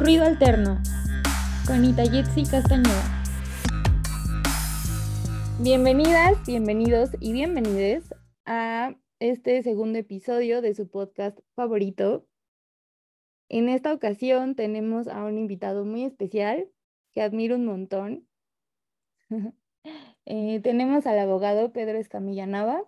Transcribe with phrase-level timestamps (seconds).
[0.00, 0.80] Ruido Alterno,
[1.66, 3.22] con Itayetsi Castañeda.
[5.60, 8.14] Bienvenidas, bienvenidos y bienvenides
[8.46, 12.26] a este segundo episodio de su podcast favorito.
[13.50, 16.66] En esta ocasión tenemos a un invitado muy especial
[17.12, 18.26] que admiro un montón.
[20.26, 22.84] Eh, tenemos al abogado Pedro Escamilla Nava.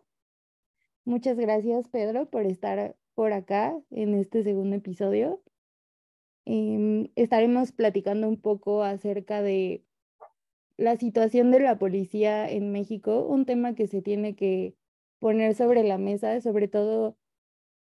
[1.05, 5.43] Muchas gracias, Pedro, por estar por acá en este segundo episodio.
[6.45, 9.85] Em, estaremos platicando un poco acerca de
[10.77, 14.77] la situación de la policía en México, un tema que se tiene que
[15.21, 17.17] poner sobre la mesa, sobre todo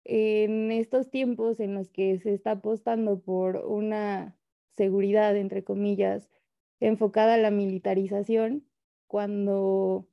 [0.05, 4.37] en estos tiempos en los que se está apostando por una
[4.77, 6.29] seguridad, entre comillas,
[6.81, 8.67] enfocada a la militarización,
[9.07, 10.09] cuando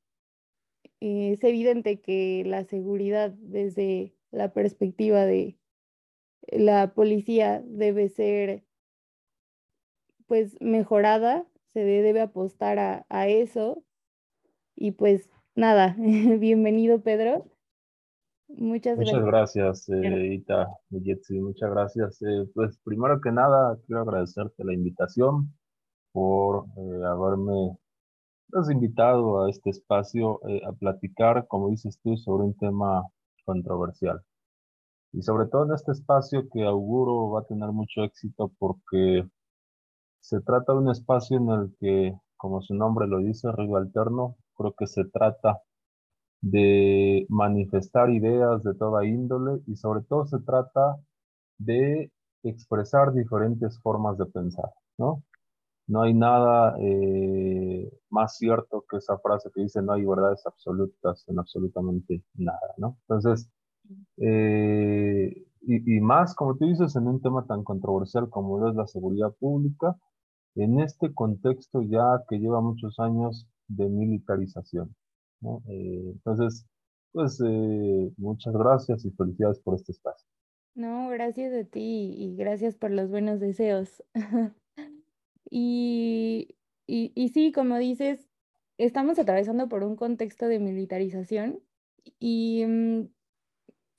[1.02, 5.58] eh, es evidente que la seguridad desde la perspectiva de
[6.48, 8.64] la policía debe ser
[10.28, 13.84] pues mejorada, se debe apostar a, a eso
[14.76, 17.45] y pues nada, bienvenido Pedro.
[18.48, 22.22] Muchas, muchas gracias, eh, Ita, muchas gracias.
[22.23, 25.54] Eh, pues primero que nada, quiero agradecerte la invitación
[26.12, 27.78] por eh, haberme
[28.54, 33.04] has invitado a este espacio eh, a platicar, como dices tú, sobre un tema
[33.45, 34.22] controversial.
[35.11, 39.27] Y sobre todo en este espacio que auguro va a tener mucho éxito porque
[40.21, 44.37] se trata de un espacio en el que, como su nombre lo dice, Río Alterno,
[44.55, 45.61] creo que se trata
[46.41, 50.97] de manifestar ideas de toda índole y sobre todo se trata
[51.57, 52.11] de
[52.43, 55.23] expresar diferentes formas de pensar, ¿no?
[55.87, 61.25] No hay nada eh, más cierto que esa frase que dice no hay verdades absolutas
[61.27, 62.97] en absolutamente nada, ¿no?
[63.07, 63.49] Entonces,
[64.18, 69.33] eh, y, más, como tú dices, en un tema tan controversial como es la seguridad
[69.39, 69.95] pública,
[70.55, 74.95] en este contexto ya que lleva muchos años de militarización.
[75.42, 75.61] ¿no?
[75.67, 76.66] Eh, entonces,
[77.11, 77.39] pues
[78.17, 80.28] muchas gracias y felicidades por este espacio.
[80.76, 84.04] No, gracias a ti y gracias por los buenos deseos.
[85.49, 86.55] Y,
[86.86, 88.28] y, sí, como dices,
[88.78, 91.60] estamos atravesando por un contexto de militarización
[92.20, 93.10] y mm,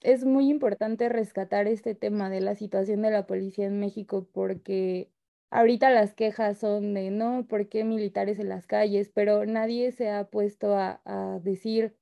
[0.02, 5.10] es muy importante rescatar este tema de la situación de la policía en México porque
[5.50, 9.10] ahorita las quejas son de no, ¿por qué militares en las calles?
[9.14, 11.96] Pero nadie se ha puesto a, a decir,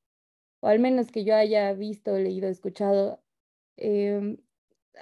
[0.61, 3.23] o al menos que yo haya visto, leído, escuchado,
[3.77, 4.39] em,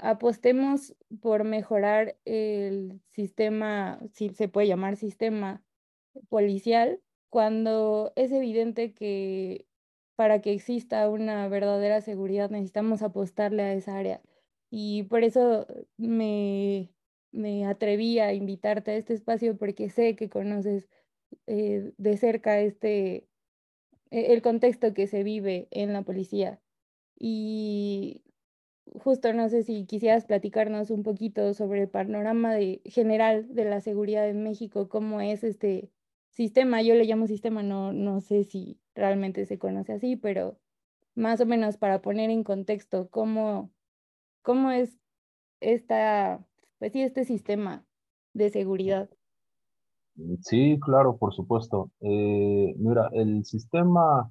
[0.00, 5.64] apostemos por mejorar el sistema, si se puede llamar sistema
[6.28, 9.65] policial, cuando es evidente que
[10.16, 14.22] para que exista una verdadera seguridad necesitamos apostarle a esa área.
[14.70, 15.66] Y por eso
[15.98, 16.90] me,
[17.32, 20.88] me atreví a invitarte a este espacio porque sé que conoces
[21.46, 23.28] eh, de cerca este,
[24.10, 26.60] e, el contexto que se vive en la policía.
[27.18, 28.22] Y
[28.94, 33.80] justo no sé si quisieras platicarnos un poquito sobre el panorama de, general de la
[33.80, 35.90] seguridad en México, cómo es este
[36.30, 36.82] sistema.
[36.82, 40.58] Yo le llamo sistema, no, no sé si realmente se conoce así, pero
[41.14, 43.70] más o menos para poner en contexto cómo,
[44.42, 44.98] cómo es
[45.60, 46.44] esta,
[46.78, 47.86] pues sí, este sistema
[48.32, 49.08] de seguridad.
[50.42, 51.90] Sí, claro, por supuesto.
[52.00, 54.30] Eh, mira, el sistema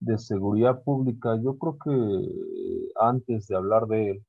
[0.00, 1.90] de seguridad pública, yo creo que
[2.98, 4.26] antes de hablar de él,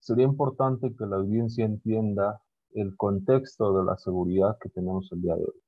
[0.00, 2.42] sería importante que la audiencia entienda
[2.74, 5.61] el contexto de la seguridad que tenemos el día de hoy.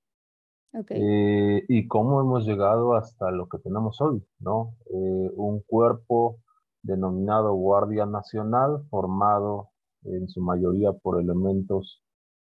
[0.90, 4.74] Eh, y cómo hemos llegado hasta lo que tenemos hoy, ¿no?
[4.86, 6.40] Eh, un cuerpo
[6.82, 9.70] denominado Guardia Nacional, formado
[10.02, 12.02] en su mayoría por elementos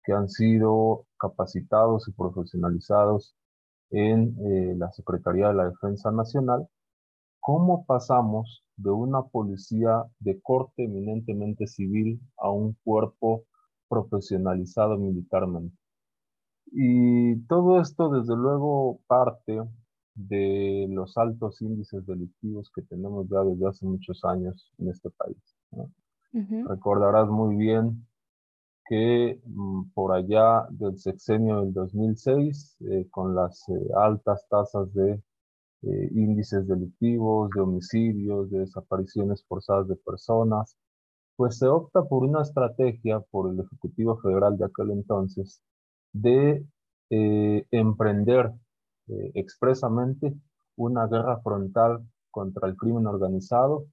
[0.03, 3.35] que han sido capacitados y profesionalizados
[3.89, 6.67] en eh, la Secretaría de la Defensa Nacional,
[7.41, 13.43] cómo pasamos de una policía de corte eminentemente civil a un cuerpo
[13.90, 15.83] profesionalizado militarmente.
[16.75, 19.61] Y todo esto, desde luego, parte
[20.16, 25.37] de los altos índices delictivos que tenemos ya desde hace muchos años en este país.
[26.67, 28.08] Recordarás muy bien
[28.87, 35.22] que mm, por allá del sexenio del 2006, eh, con las eh, altas tasas de
[35.84, 40.76] eh, índices delictivos, de homicidios, de desapariciones forzadas de personas,
[41.35, 45.61] pues se opta por una estrategia por el Ejecutivo Federal de aquel entonces
[46.14, 46.66] de
[47.72, 48.52] emprender
[49.34, 50.34] expresamente
[50.76, 53.86] una guerra frontal contra el crimen organizado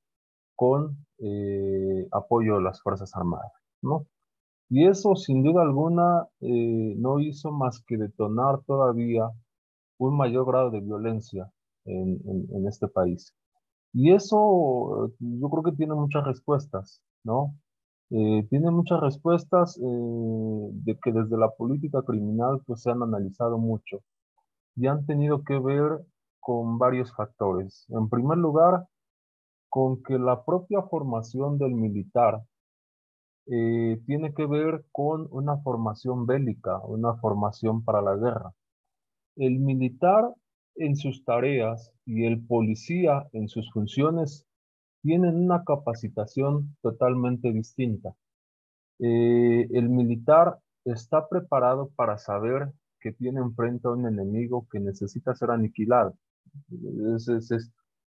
[0.54, 0.96] con
[2.12, 3.52] apoyo de las Fuerzas Armadas,
[3.82, 4.06] ¿no?
[4.70, 9.28] Y eso, sin duda alguna, eh, no hizo más que detonar todavía
[9.98, 11.50] un mayor grado de violencia
[11.84, 13.34] en, este país.
[13.92, 17.56] Y eso yo creo que tiene muchas respuestas, ¿no?
[18.10, 23.56] Eh, tiene muchas respuestas eh, de que desde la política criminal pues se han analizado
[23.58, 24.00] mucho
[24.74, 26.04] y han tenido que ver
[26.40, 27.86] con varios factores.
[27.90, 28.86] En primer lugar,
[29.68, 32.42] con que la propia formación del militar
[33.46, 38.52] eh, tiene que ver con una formación bélica, una formación para la guerra.
[39.36, 40.34] El militar
[40.76, 44.46] en sus tareas y el policía en sus funciones
[45.02, 48.14] tienen una capacitación totalmente distinta.
[48.98, 52.70] Eh, el militar está preparado para saber
[53.00, 56.14] que tiene enfrente a un enemigo que necesita ser aniquilado.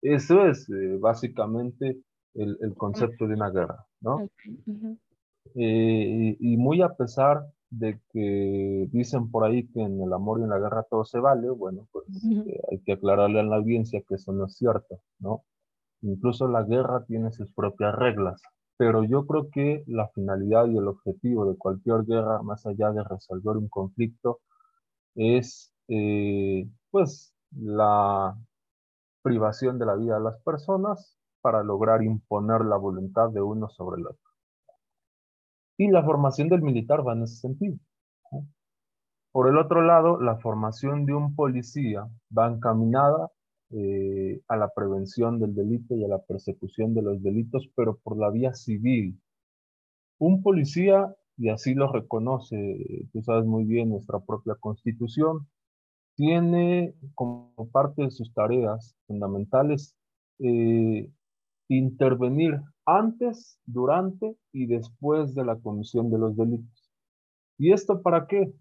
[0.02, 2.00] eso es eh, básicamente
[2.36, 4.30] el, concepto de una guerra, ¿no?
[5.56, 10.44] Eh, y, muy a pesar de que dicen por ahí que en el amor y
[10.44, 12.06] en la guerra todo se vale, bueno, pues
[12.72, 15.44] hay que aclararle a la audiencia que eso no es cierto, ¿no?
[16.04, 18.42] Incluso la guerra tiene sus propias reglas,
[18.78, 23.04] pero yo creo que la finalidad y el objetivo de cualquier guerra, más allá de
[23.04, 24.42] resolver un conflicto,
[25.16, 28.36] es eh, pues la
[29.22, 34.02] privación de la vida de las personas para lograr imponer la voluntad de uno sobre
[34.02, 34.30] el otro.
[35.78, 37.78] Y la formación del militar va en ese sentido.
[39.32, 42.08] Por el otro lado, la formación de un policía
[42.38, 43.32] va encaminada
[43.76, 48.18] eh, a la prevención del delito y a la persecución de los delitos, pero por
[48.18, 49.20] la vía civil.
[50.20, 55.48] Un policía, y así lo reconoce, tú sabes muy bien, nuestra propia constitución,
[56.16, 59.96] tiene como parte de sus tareas fundamentales
[60.40, 61.10] eh,
[61.68, 66.92] intervenir antes, durante y después de la comisión de los delitos.
[67.58, 68.54] ¿Y esto para qué?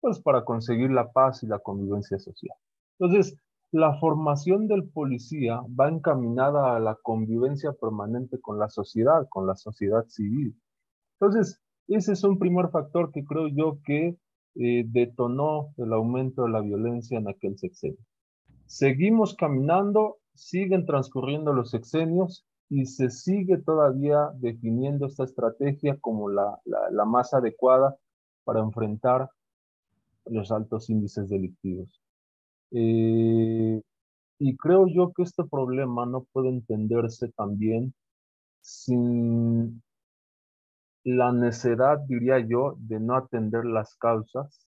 [0.00, 2.56] Pues para conseguir la paz y la convivencia social.
[2.98, 3.36] Entonces,
[3.74, 9.56] la formación del policía va encaminada a la convivencia permanente con la sociedad, con la
[9.56, 10.56] sociedad civil.
[11.18, 14.16] Entonces, ese es un primer factor que creo yo que
[14.54, 17.98] eh, detonó el aumento de la violencia en aquel sexenio.
[18.66, 26.60] Seguimos caminando, siguen transcurriendo los sexenios y se sigue todavía definiendo esta estrategia como la,
[27.06, 27.96] más adecuada
[28.44, 29.28] para enfrentar
[30.26, 32.03] los altos índices delictivos.
[32.70, 33.80] Eh,
[34.38, 37.94] y creo yo que este problema no puede entenderse también
[38.60, 39.82] sin
[41.04, 44.66] la necedad, diría yo, de no atender las causas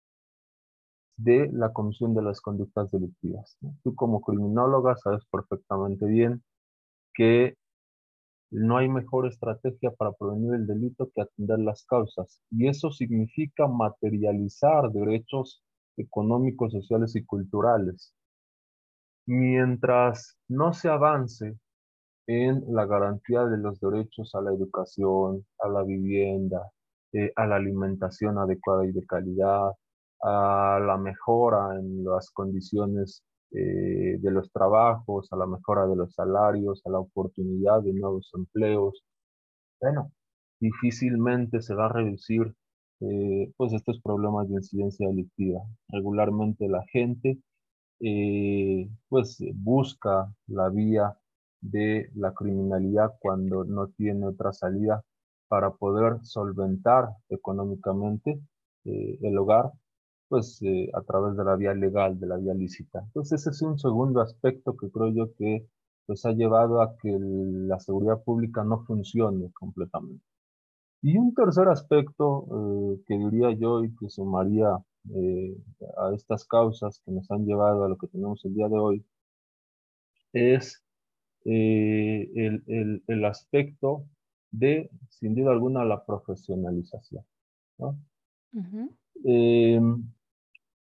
[1.16, 3.56] de la comisión de las conductas delictivas.
[3.82, 6.42] Tú como criminóloga sabes perfectamente bien
[7.14, 7.56] que
[8.50, 12.40] no hay mejor estrategia para prevenir el delito que atender las causas.
[12.50, 15.63] Y eso significa materializar derechos
[15.96, 18.14] económicos, sociales y culturales.
[19.26, 21.56] Mientras no se avance
[22.26, 26.70] en la garantía de los derechos a la educación, a la vivienda,
[27.12, 29.72] eh, a la alimentación adecuada y de calidad,
[30.22, 36.14] a la mejora en las condiciones eh, de los trabajos, a la mejora de los
[36.14, 39.04] salarios, a la oportunidad de nuevos empleos.
[39.80, 40.12] Bueno,
[40.60, 42.54] difícilmente se va a reducir
[43.00, 45.62] eh, pues estos problemas de incidencia delictiva.
[45.88, 47.38] Regularmente la gente
[48.00, 51.16] eh, pues busca la vía
[51.60, 55.02] de la criminalidad cuando no tiene otra salida
[55.48, 58.40] para poder solventar económicamente
[58.84, 59.72] el hogar
[60.28, 63.00] pues eh, a través de la vía legal, de la vía lícita.
[63.00, 65.66] Entonces ese es un segundo aspecto que creo yo que
[66.06, 70.24] pues ha llevado a que la seguridad pública no funcione completamente.
[71.06, 74.78] Y un tercer aspecto eh, que diría yo y que sumaría
[75.14, 75.54] eh,
[75.98, 79.04] a estas causas que nos han llevado a lo que tenemos el día de hoy
[80.32, 80.82] es
[81.44, 84.06] el, el, el, aspecto
[84.50, 87.22] de, sin duda alguna, la profesionalización.
[87.76, 87.98] ¿no?
[89.26, 89.78] Eh,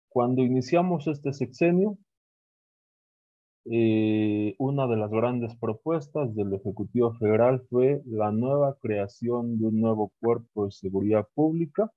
[0.09, 1.97] cuando iniciamos este sexenio,
[3.71, 9.81] eh, una de las grandes propuestas del Ejecutivo Federal fue la nueva creación de un
[9.81, 11.91] nuevo cuerpo de seguridad pública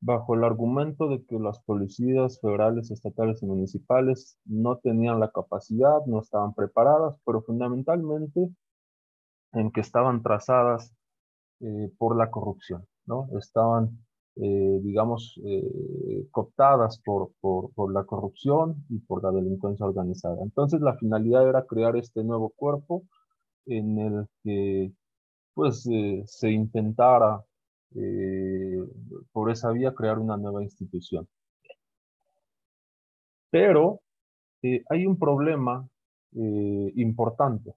[0.00, 6.04] bajo el argumento de que las policías federales, estatales y municipales no tenían la capacidad,
[6.06, 8.48] no estaban preparadas, pero fundamentalmente
[9.52, 10.94] en que estaban trazadas
[11.60, 13.28] eh, por la corrupción, ¿no?
[13.38, 13.98] Estaban
[14.40, 20.36] eh, digamos, eh, cooptadas por, por, la corrupción y por la delincuencia organizada.
[20.42, 23.02] Entonces la finalidad era crear este nuevo cuerpo
[23.66, 24.92] en el que
[25.54, 27.42] pues eh, se intentara
[27.96, 28.78] eh,
[29.32, 31.26] por esa vía crear una nueva institución.
[33.50, 34.00] Pero
[34.90, 35.88] hay un problema
[36.32, 37.72] importante.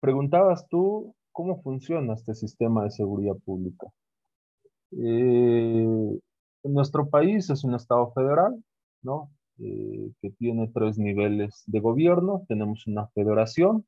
[0.00, 3.86] Preguntabas tú cómo funciona este sistema de seguridad pública.
[6.62, 8.62] Nuestro país es un estado federal,
[9.02, 9.30] ¿no?
[9.58, 12.44] que tiene tres niveles de gobierno.
[12.48, 13.86] Tenemos una federación,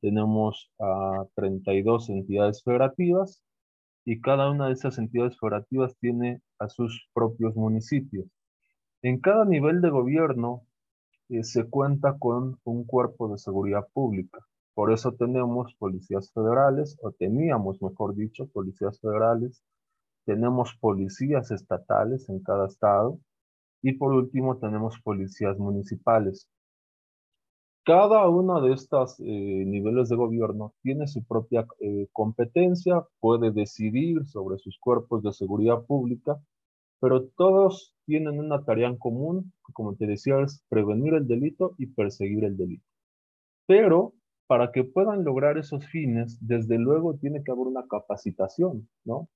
[0.00, 3.42] tenemos a 32 entidades federativas
[4.04, 8.26] y cada una de esas entidades federativas tiene a sus propios municipios.
[9.02, 10.62] En cada nivel de gobierno
[11.28, 14.38] eh, se cuenta con un cuerpo de seguridad pública.
[14.74, 19.62] Por eso tenemos policías federales, o teníamos, mejor dicho, policías federales,
[20.26, 23.18] tenemos policías estatales en cada estado
[23.82, 26.48] y por último tenemos policías municipales.
[27.84, 34.26] Cada uno de estos eh, niveles de gobierno tiene su propia eh, competencia, puede decidir
[34.26, 36.36] sobre sus cuerpos de seguridad pública,
[37.00, 41.86] pero todos tienen una tarea en común, como te decía, es prevenir el delito y
[41.86, 42.84] perseguir el delito.
[43.66, 44.14] Pero
[44.48, 49.28] para que puedan lograr esos fines, desde luego tiene que haber una capacitación, ¿no?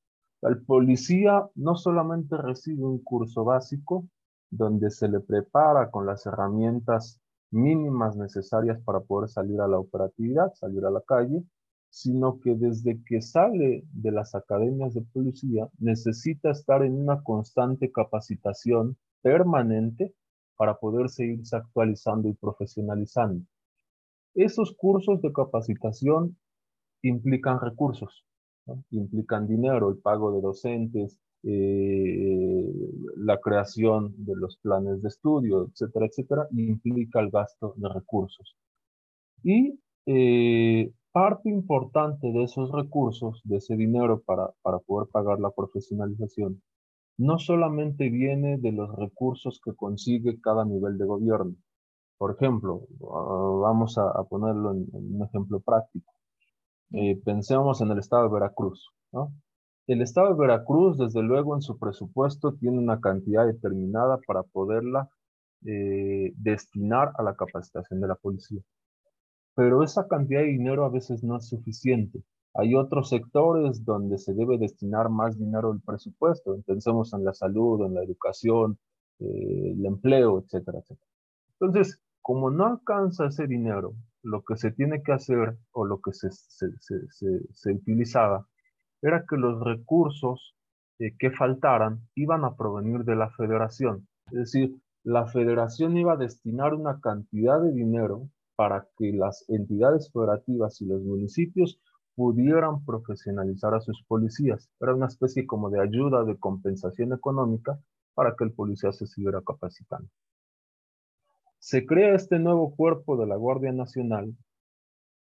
[0.42, 4.08] El policía no solamente recibe un curso básico
[4.50, 7.20] donde se le prepara con las herramientas
[7.50, 11.44] mínimas necesarias para poder salir a la operatividad, salir a la calle,
[11.90, 17.90] sino que desde que sale de las academias de policía necesita estar en una constante
[17.90, 20.14] capacitación permanente
[20.56, 23.44] para poder seguirse actualizando y profesionalizando.
[24.34, 26.36] Esos cursos de capacitación
[27.02, 28.24] implican recursos,
[28.90, 32.72] implican dinero, el pago de docentes, eh,
[33.16, 38.56] la creación de los planes de estudio, etcétera, etcétera, implica el gasto de recursos.
[39.42, 45.50] Y eh, parte importante de esos recursos, de ese dinero para, para poder pagar la
[45.50, 46.62] profesionalización,
[47.18, 51.54] no solamente viene de los recursos que consigue cada nivel de gobierno.
[52.16, 56.12] Por ejemplo, ah, vamos a, ponerlo en, un ejemplo práctico.
[56.92, 58.90] Eh, pensemos en el estado de Veracruz.
[59.86, 65.08] El Estado de Veracruz, desde luego, en su presupuesto tiene una cantidad determinada para poderla
[65.66, 68.62] eh, destinar a la capacitación de la policía.
[69.54, 72.22] Pero esa cantidad de dinero a veces no es suficiente.
[72.54, 76.60] Hay otros sectores donde se debe destinar más dinero del presupuesto.
[76.66, 78.78] Pensemos en la salud, en la educación,
[79.18, 81.10] eh, el empleo, etcétera, etcétera.
[81.60, 86.12] Entonces, como no alcanza ese dinero, lo que se tiene que hacer o lo que
[86.12, 88.46] se, se, se, se utilizaba
[89.02, 90.54] era que los recursos
[90.98, 94.06] eh, que faltaran iban a provenir de la federación.
[94.26, 100.10] Es decir, la federación iba a destinar una cantidad de dinero para que las entidades
[100.12, 101.80] federativas y los municipios
[102.14, 104.68] pudieran profesionalizar a sus policías.
[104.78, 107.80] Era una especie como de ayuda, de compensación económica
[108.12, 110.10] para que el policía se siguiera capacitando.
[111.60, 114.34] Se crea este nuevo cuerpo de la Guardia Nacional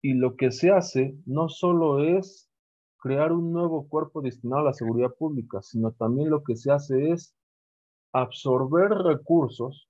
[0.01, 2.49] y lo que se hace no solo es
[2.97, 7.11] crear un nuevo cuerpo destinado a la seguridad pública, sino también lo que se hace
[7.11, 7.33] es
[8.11, 9.89] absorber recursos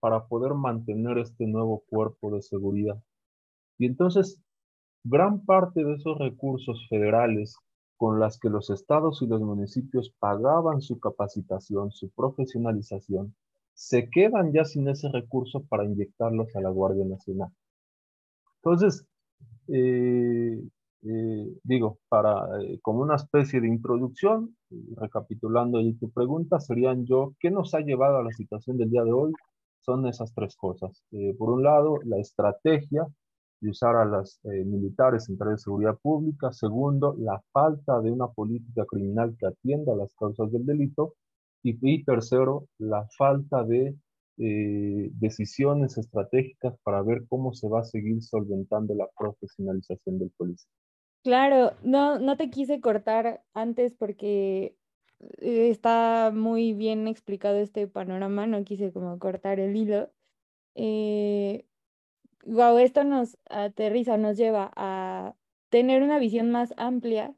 [0.00, 2.98] para poder mantener este nuevo cuerpo de seguridad.
[3.76, 4.42] Y entonces,
[5.04, 7.58] gran parte de esos recursos federales
[7.98, 13.34] con las que los estados y los municipios pagaban su capacitación, su profesionalización,
[13.74, 17.50] se quedan ya sin ese recurso para inyectarlos a la Guardia Nacional.
[18.62, 19.06] Entonces,
[19.68, 20.62] eh,
[21.06, 24.56] eh, digo, para, eh, como una especie de introducción,
[24.96, 29.04] recapitulando ahí tu pregunta, serían yo, ¿qué nos ha llevado a la situación del día
[29.04, 29.32] de hoy?
[29.80, 31.02] Son esas tres cosas.
[31.12, 33.06] Eh, por un lado, la estrategia
[33.60, 36.52] de usar a las militares en de seguridad pública.
[36.52, 41.14] Segundo, la falta de una política criminal que atienda las causas del delito.
[41.66, 43.96] Y, tercero, la falta de
[44.36, 50.70] decisiones estratégicas para ver cómo se va a seguir solventando la profesionalización del policía.
[51.22, 54.76] Claro, no, no te quise cortar antes porque
[55.38, 60.10] eh, está muy bien explicado este panorama, no quise como cortar el hilo.
[60.74, 61.64] Eh,
[62.44, 65.34] wow, esto nos aterriza, nos lleva a
[65.70, 67.34] tener una visión más amplia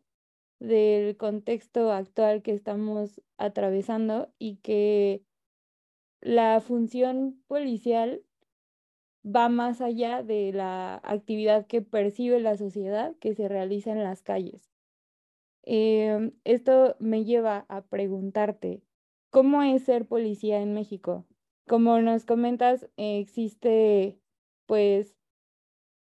[0.58, 5.22] del contexto actual que estamos atravesando y que
[6.20, 8.22] la función policial
[9.24, 14.22] va más allá de la actividad que percibe la sociedad que se realiza en las
[14.22, 14.70] calles.
[15.62, 18.82] Em, esto me lleva a preguntarte,
[19.30, 21.26] ¿cómo es ser policía en México?
[21.66, 24.20] Como nos comentas, existe
[24.66, 25.16] pues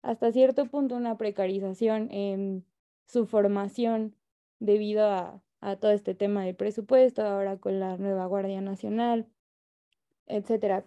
[0.01, 2.65] hasta cierto punto una precarización en
[3.05, 4.15] su formación
[4.59, 5.41] debido a,
[5.81, 9.27] todo este tema del presupuesto, ahora con la nueva Guardia Nacional,
[10.27, 10.85] etcétera.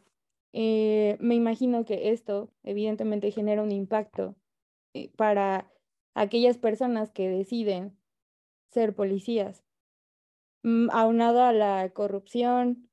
[0.55, 4.35] Eh, me imagino que esto evidentemente genera un impacto
[4.95, 5.71] eh, para
[6.15, 7.97] aquellas personas que deciden
[8.71, 9.63] ser policías.
[10.63, 12.89] Mm, aunado a la corrupción,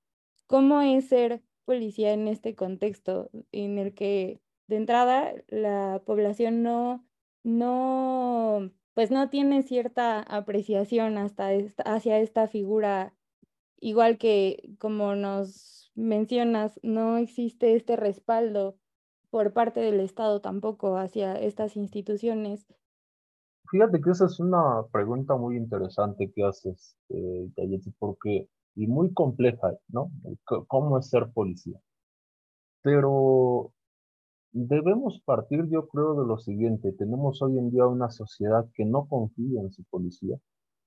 [0.48, 7.05] ¿cómo es ser policía en este contexto en el que de entrada la población no,
[7.43, 11.51] no, pues no tiene cierta apreciación hasta
[11.86, 13.13] hacia esta figura,
[13.79, 18.75] igual que como nos mencionas, no existe este respaldo
[19.29, 22.68] por parte del Estado tampoco hacia estas instituciones.
[23.72, 27.50] Fíjate que esa es una pregunta muy interesante que haces, eh,
[28.00, 30.12] porque, y muy compleja, ¿no?
[30.68, 31.79] ¿Cómo es ser policía?
[32.82, 33.72] Pero
[34.51, 36.91] debemos partir, yo creo, de lo siguiente.
[36.94, 40.38] Tenemos hoy en día una sociedad que no confía en su policía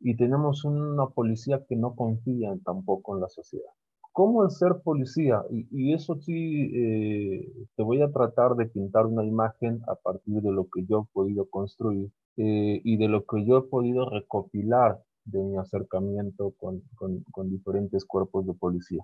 [0.00, 3.71] y tenemos una policía que no confía tampoco en la sociedad.
[4.12, 5.42] ¿Cómo es ser policía?
[5.50, 10.52] Y, eso sí, eh, te voy a tratar de pintar una imagen a partir de
[10.52, 15.00] lo que yo he podido construir eh, y de lo que yo he podido recopilar
[15.25, 16.83] de mi acercamiento con,
[17.31, 19.02] con diferentes cuerpos de policía.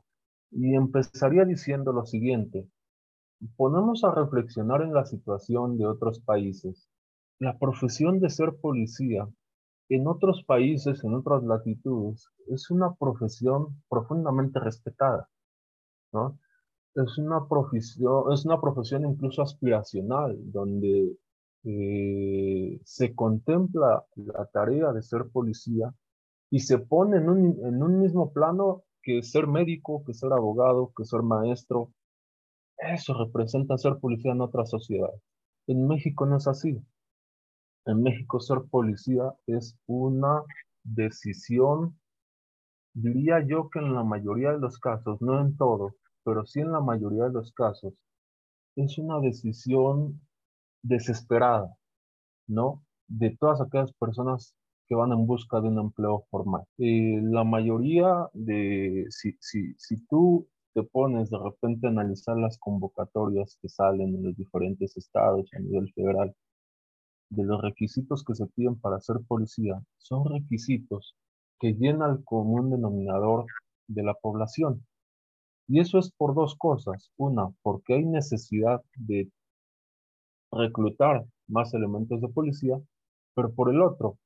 [0.50, 2.68] Y empezaría diciendo lo siguiente,
[3.56, 6.88] ponemos a reflexionar en la situación de otros países.
[7.38, 9.28] La profesión de ser policía
[9.88, 15.28] en otros países, en otras latitudes, es una profesión profundamente respetada,
[16.12, 16.38] ¿no?
[16.94, 21.16] Es una profesión, es una profesión incluso aspiracional, donde
[21.64, 25.94] eh, se contempla la tarea de ser policía
[26.50, 30.92] y se pone en un, en un mismo plano que ser médico, que ser abogado,
[30.96, 31.92] que ser maestro.
[32.78, 35.10] Eso representa ser policía en otra sociedad.
[35.66, 36.80] En México no es así.
[37.86, 40.42] En México ser policía es una
[40.84, 41.98] decisión,
[42.94, 46.72] diría yo que en la mayoría de los casos, no en todos, pero sí en
[46.72, 47.94] la mayoría de los casos,
[48.76, 50.20] es una decisión
[50.82, 51.76] desesperada,
[52.46, 52.84] ¿no?
[53.08, 54.54] De todas aquellas personas
[54.86, 56.64] que van en busca de un empleo formal.
[56.78, 63.58] Eh, la mayoría de, si, si, si tú te pones de repente analizar las convocatorias
[63.60, 66.32] que salen en los diferentes estados a nivel federal,
[67.30, 71.16] de los requisitos que se piden para ser policía son requisitos
[71.58, 73.46] que llenan el común denominador
[73.88, 74.86] de la población.
[75.66, 77.10] Y eso es por dos cosas.
[77.16, 79.28] Una, porque hay necesidad de
[80.52, 82.80] reclutar más elementos de policía,
[83.34, 84.16] pero por el otro,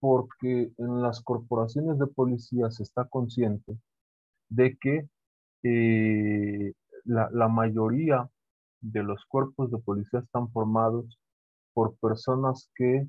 [0.00, 3.76] porque en las corporaciones de policía se está consciente
[4.48, 5.06] de que
[5.62, 6.72] eh,
[7.04, 8.28] la, la mayoría
[8.80, 11.18] de los cuerpos de policía están formados
[11.74, 13.06] por personas que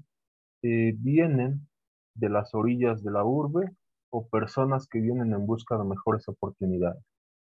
[0.64, 1.68] eh, vienen
[2.16, 3.76] de las orillas de la urbe
[4.12, 7.04] o personas que vienen en busca de mejores oportunidades,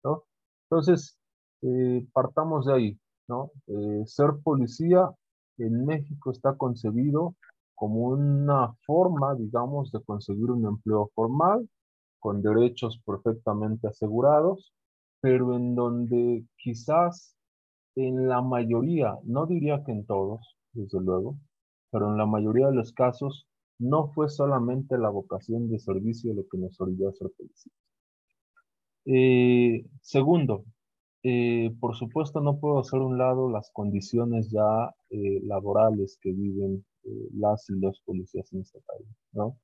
[0.04, 0.24] ¿no?
[0.70, 1.18] Entonces,
[1.64, 3.52] eh, partamos de ahí, ¿no?
[3.68, 5.10] Eh, ser policía
[5.58, 7.36] en México está concebido
[7.76, 11.68] como una forma, digamos, de conseguir un empleo formal,
[12.20, 14.72] con derechos perfectamente asegurados,
[15.22, 17.36] pero en donde quizás
[17.96, 21.38] en la mayoría, no diría que en todos, desde luego,
[21.92, 23.48] pero en la mayoría de los casos
[23.80, 27.76] no fue solamente la vocación de servicio lo que nos orilló a ser policías.
[29.06, 30.64] Eh, segundo,
[31.24, 36.86] eh, por supuesto no puedo hacer un lado las condiciones ya eh, laborales que viven
[37.34, 39.58] las y los policías en este país, ¿no?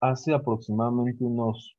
[0.00, 1.76] Hace aproximadamente unos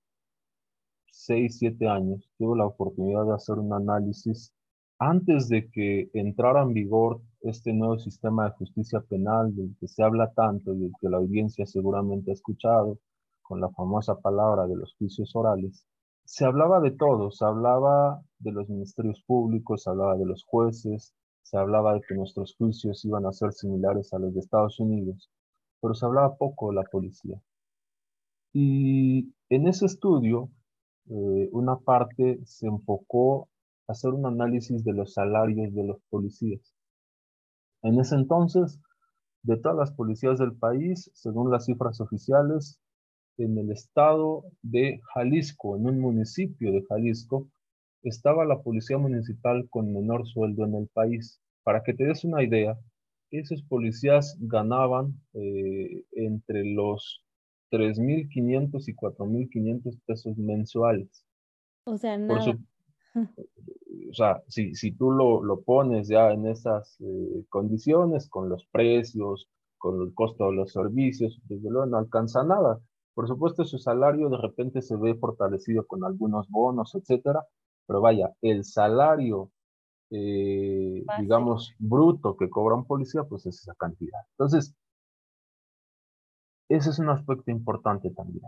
[1.14, 4.52] 6, 7 años tuve la oportunidad de hacer un análisis
[4.98, 10.02] antes de que entrara en vigor este nuevo sistema de justicia penal del que se
[10.02, 12.98] habla tanto y del que la audiencia seguramente ha escuchado,
[13.44, 15.86] con la famosa palabra de los juicios orales,
[16.26, 21.14] se hablaba de todo, se hablaba de los ministerios públicos, se hablaba de los jueces,
[21.44, 25.30] se hablaba de que nuestros juicios iban a ser similares a los de Estados Unidos,
[25.80, 27.40] pero se hablaba poco de la policía.
[28.54, 30.50] Y en ese estudio,
[31.10, 33.50] eh, una parte se enfocó
[33.88, 36.74] hacer un análisis de los salarios de los policías.
[37.82, 38.80] En ese entonces,
[39.44, 42.80] de todas las policías del país, según las cifras oficiales,
[43.38, 47.50] en el estado de Jalisco, en un municipio de Jalisco,
[48.04, 51.42] estaba la policía municipal con menor sueldo en el país.
[51.64, 52.78] Para que te des una idea,
[53.32, 57.24] esos policías ganaban eh, entre los
[57.74, 61.26] 3.500 y 4.500 pesos mensuales.
[61.86, 62.56] O sea, nada
[63.16, 68.66] o sea, si, si tú lo, lo, pones ya en esas eh, condiciones, con los
[68.66, 72.80] precios, con el costo de los servicios, desde luego no alcanza nada.
[73.14, 77.44] Por supuesto, su salario de repente se ve fortalecido con algunos bonos, etcétera,
[77.86, 79.52] pero vaya, el salario,
[80.10, 84.20] eh, digamos, bruto que cobra un policía, pues es esa cantidad.
[84.32, 84.76] Entonces,
[86.76, 88.44] ese es un aspecto importante también.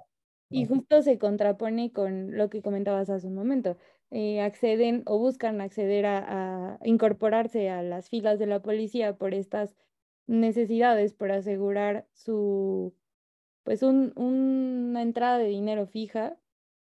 [0.49, 3.77] Y justo se contrapone con lo que comentabas hace un momento.
[4.11, 9.75] Eh, acceden o buscan acceder a, incorporarse a las filas de la policía por estas
[10.27, 12.93] necesidades, por asegurar su,
[13.63, 16.37] pues un, una entrada de dinero fija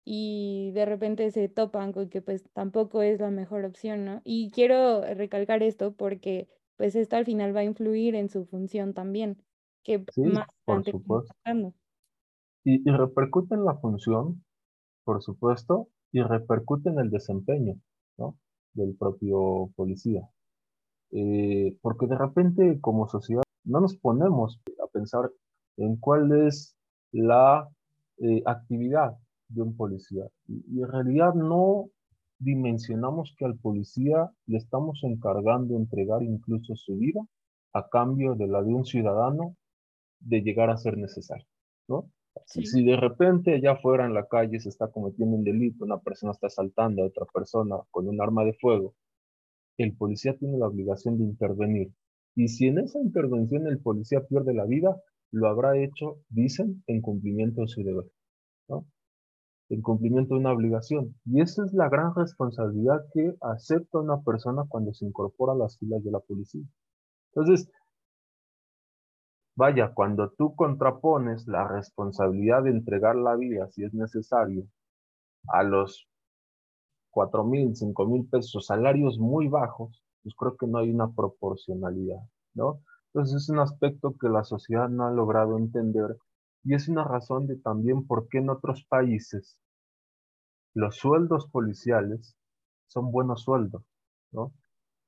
[0.05, 4.23] y de repente se topan con que pues tampoco es la mejor opción, ¿no?
[4.25, 8.95] Y quiero recalcar esto porque pues esto al final va a influir en su función
[8.95, 9.43] también,
[9.83, 11.35] que sí, más por supuesto.
[12.65, 14.45] Y, y repercute en la función,
[15.05, 17.77] por supuesto, y repercute en el desempeño
[18.19, 18.37] ¿no?
[18.75, 20.29] del propio policía.
[21.13, 25.31] Eh, porque de repente como sociedad no nos ponemos a pensar
[25.77, 26.77] en cuál es
[27.11, 27.69] la
[28.19, 29.17] eh, actividad
[29.49, 30.25] de un policía.
[30.47, 31.87] Y, en realidad no
[32.39, 37.21] dimensionamos que al policía le estamos encargando entregar incluso su vida
[37.73, 39.57] a cambio de la de un ciudadano
[40.21, 41.47] de llegar a ser necesario,
[41.89, 42.11] ¿no?
[42.47, 46.33] Si de repente allá afuera en la calle se está cometiendo un delito, una persona
[46.33, 48.95] está asaltando a otra persona con un arma de fuego,
[49.79, 51.93] el policía tiene la obligación de intervenir.
[52.37, 54.97] Y si en esa intervención el policía pierde la vida,
[55.33, 58.07] lo habrá hecho, dicen, en cumplimiento de su deber,
[58.69, 58.87] ¿no?
[59.69, 61.15] En cumplimiento de una obligación.
[61.25, 65.79] Y esa es la gran responsabilidad que acepta una persona cuando se incorpora a las
[65.79, 66.65] filas de la policía.
[67.33, 67.71] Entonces,
[69.61, 74.65] Vaya, cuando tú contrapones la responsabilidad de entregar la vida, si es necesario,
[75.49, 76.09] a los
[77.11, 82.23] cuatro mil, cinco mil pesos, salarios muy bajos, pues creo que no hay una proporcionalidad,
[82.55, 82.81] ¿no?
[83.13, 86.17] Entonces es un aspecto que la sociedad no ha logrado entender
[86.65, 89.59] y es una razón de también por qué en otros países
[90.73, 92.35] los sueldos policiales
[92.87, 93.85] son buenos sueldos,
[94.33, 94.55] ¿no?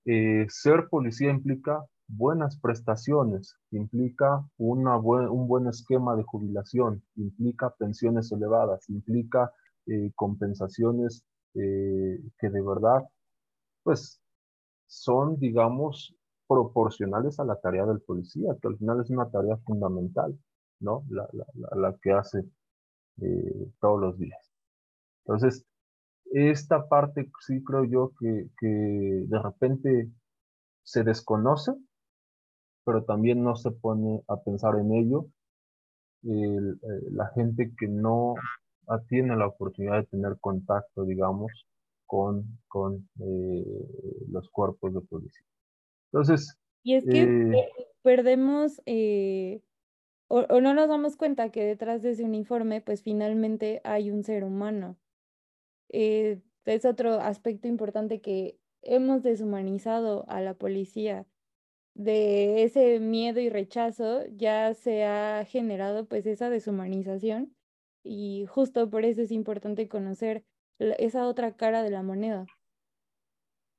[0.04, 8.31] Eh, ser policía implica buenas prestaciones, implica una un buen esquema de jubilación, implica pensiones
[8.33, 9.53] elevadas, implica
[9.87, 13.03] eh, compensaciones eh, que de verdad,
[13.83, 14.20] pues,
[14.87, 16.14] son, digamos,
[16.46, 20.38] proporcionales a la tarea del policía, que al final es una tarea fundamental,
[20.81, 21.05] ¿no?
[21.09, 22.44] La, la, que hace
[23.22, 24.53] eh, todos los días.
[25.25, 25.64] Entonces,
[26.27, 30.11] esta parte sí creo yo que, que de repente
[30.83, 31.72] se desconoce
[32.84, 35.26] pero también no se pone a pensar en ello
[36.24, 36.76] eh,
[37.10, 38.34] la gente que no
[39.08, 41.50] tiene la oportunidad de tener contacto, digamos,
[42.06, 43.64] con, con eh,
[44.28, 45.44] los cuerpos de policía.
[46.12, 46.58] Entonces...
[46.84, 47.68] Y es que eh,
[48.02, 48.80] perdemos
[50.28, 54.24] o, o, no nos damos cuenta que detrás de ese uniforme, pues finalmente hay un
[54.24, 54.96] ser humano.
[55.88, 61.26] es otro aspecto importante que hemos deshumanizado a la policía
[61.94, 67.55] de ese miedo y rechazo ya se ha generado pues esa deshumanización
[68.02, 70.44] y justo por eso es importante conocer
[70.78, 72.46] esa otra cara de la moneda.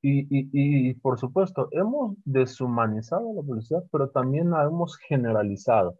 [0.01, 5.97] Y, y, y, por supuesto, hemos deshumanizado la policía, pero también la hemos generalizado.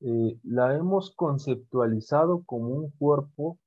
[0.00, 3.58] Eh, la hemos conceptualizado como un cuerpo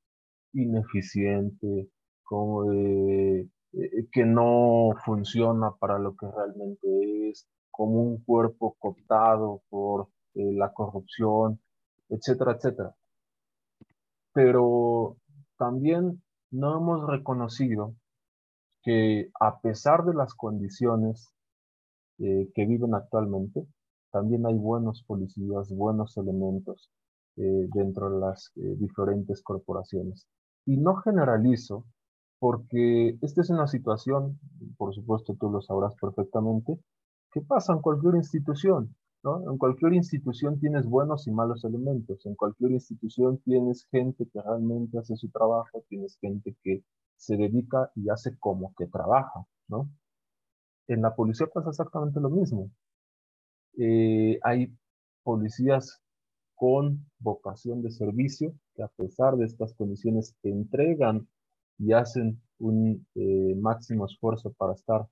[0.54, 1.90] ineficiente,
[2.24, 9.62] como eh, eh, que no funciona para lo que realmente es, como un cuerpo cooptado
[9.70, 11.60] por eh, la corrupción,
[12.10, 12.96] etcétera, etcétera.
[14.34, 15.18] Pero
[15.58, 17.96] también no hemos reconocido
[18.84, 21.30] que a pesar de las condiciones
[22.20, 23.66] eh, que viven actualmente,
[24.12, 26.90] también hay buenos policías, buenos elementos
[27.36, 30.28] dentro de las diferentes corporaciones.
[30.66, 31.86] Y no generalizo
[32.40, 34.40] porque esta es una situación,
[34.78, 36.80] por supuesto tú lo sabrás perfectamente,
[37.32, 39.52] que pasa en cualquier institución, ¿no?
[39.52, 44.98] En cualquier institución tienes buenos y malos elementos, en cualquier institución tienes gente que realmente
[44.98, 46.84] hace su trabajo, tienes gente que
[47.18, 49.90] se dedica y hace como que trabaja, ¿no?
[50.88, 52.72] En la policía pasa exactamente lo mismo.
[53.78, 54.74] Eh, hay
[55.24, 56.02] policías
[56.56, 61.28] con vocación de servicio que a pesar de estas condiciones entregan
[61.80, 65.08] y hacen un eh, máximo esfuerzo para estar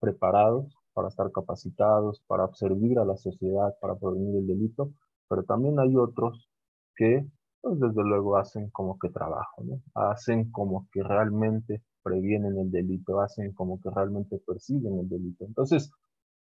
[0.00, 4.92] preparados, para estar capacitados, para servir a la sociedad, para prevenir el delito,
[5.28, 6.48] pero también hay otros
[6.94, 7.26] que,
[7.60, 9.64] pues desde luego, hacen como que trabajo.
[9.94, 15.44] Hacen como que realmente previenen el delito, hacen como que realmente persiguen el delito.
[15.44, 15.90] Entonces,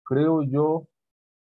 [0.03, 0.87] creo yo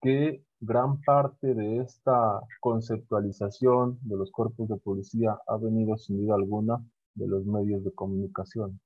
[0.00, 6.36] que gran parte de esta conceptualización de los cuerpos de policía ha venido sin duda
[6.36, 8.80] alguna de los medios de comunicación.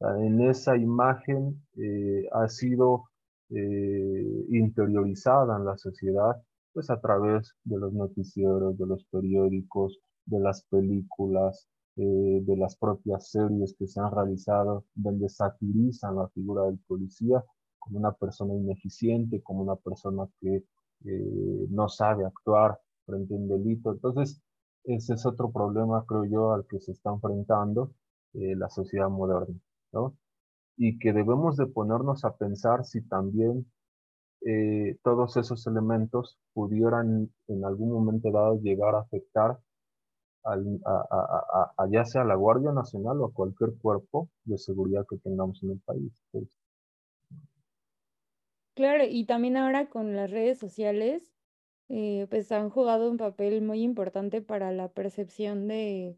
[0.00, 3.04] En esa imagen eh, ha sido
[3.50, 6.36] eh, interiorizada en la sociedad
[6.72, 12.76] pues a través de los noticieros, de los periódicos, de las películas, eh, de las
[12.76, 17.44] propias series que se han realizado, donde satirizan la figura del policía
[17.78, 20.64] como una persona ineficiente, como una persona que
[21.04, 23.92] eh, no sabe actuar frente a un delito.
[23.92, 24.40] Entonces,
[24.84, 27.92] ese es otro problema, creo yo, al que se está enfrentando
[28.34, 29.58] eh, la sociedad moderna,
[29.92, 30.16] ¿no?
[30.76, 33.66] Y que debemos de ponernos a pensar si también
[34.46, 39.58] eh, todos esos elementos pudieran en algún momento dado llegar a afectar
[40.44, 45.18] al, a, ya sea a la Guardia Nacional o a cualquier cuerpo de seguridad que
[45.18, 46.12] tengamos en el país.
[46.30, 46.44] Pues.
[48.74, 51.30] Claro, y también ahora con las redes sociales,
[51.90, 56.16] eh, pues han jugado un papel muy importante para la percepción de,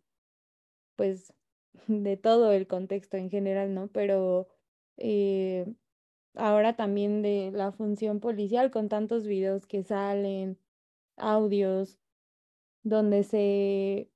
[0.97, 1.33] pues,
[1.89, 3.89] de todo el contexto en general, ¿no?
[3.89, 4.49] Pero
[4.99, 5.67] eh,
[6.35, 10.59] ahora también de la función policial con tantos videos que salen,
[11.17, 11.99] audios,
[12.83, 14.11] donde se,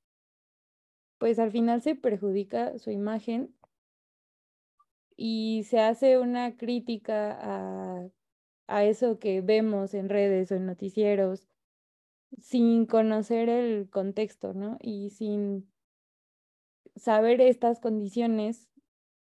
[1.18, 3.54] pues al final se perjudica su imagen
[5.16, 8.10] y se hace una crítica a,
[8.66, 11.48] a eso que vemos en redes o en noticieros
[12.40, 14.78] sin conocer el contexto, ¿no?
[14.80, 15.70] Y sin
[16.96, 18.68] saber estas condiciones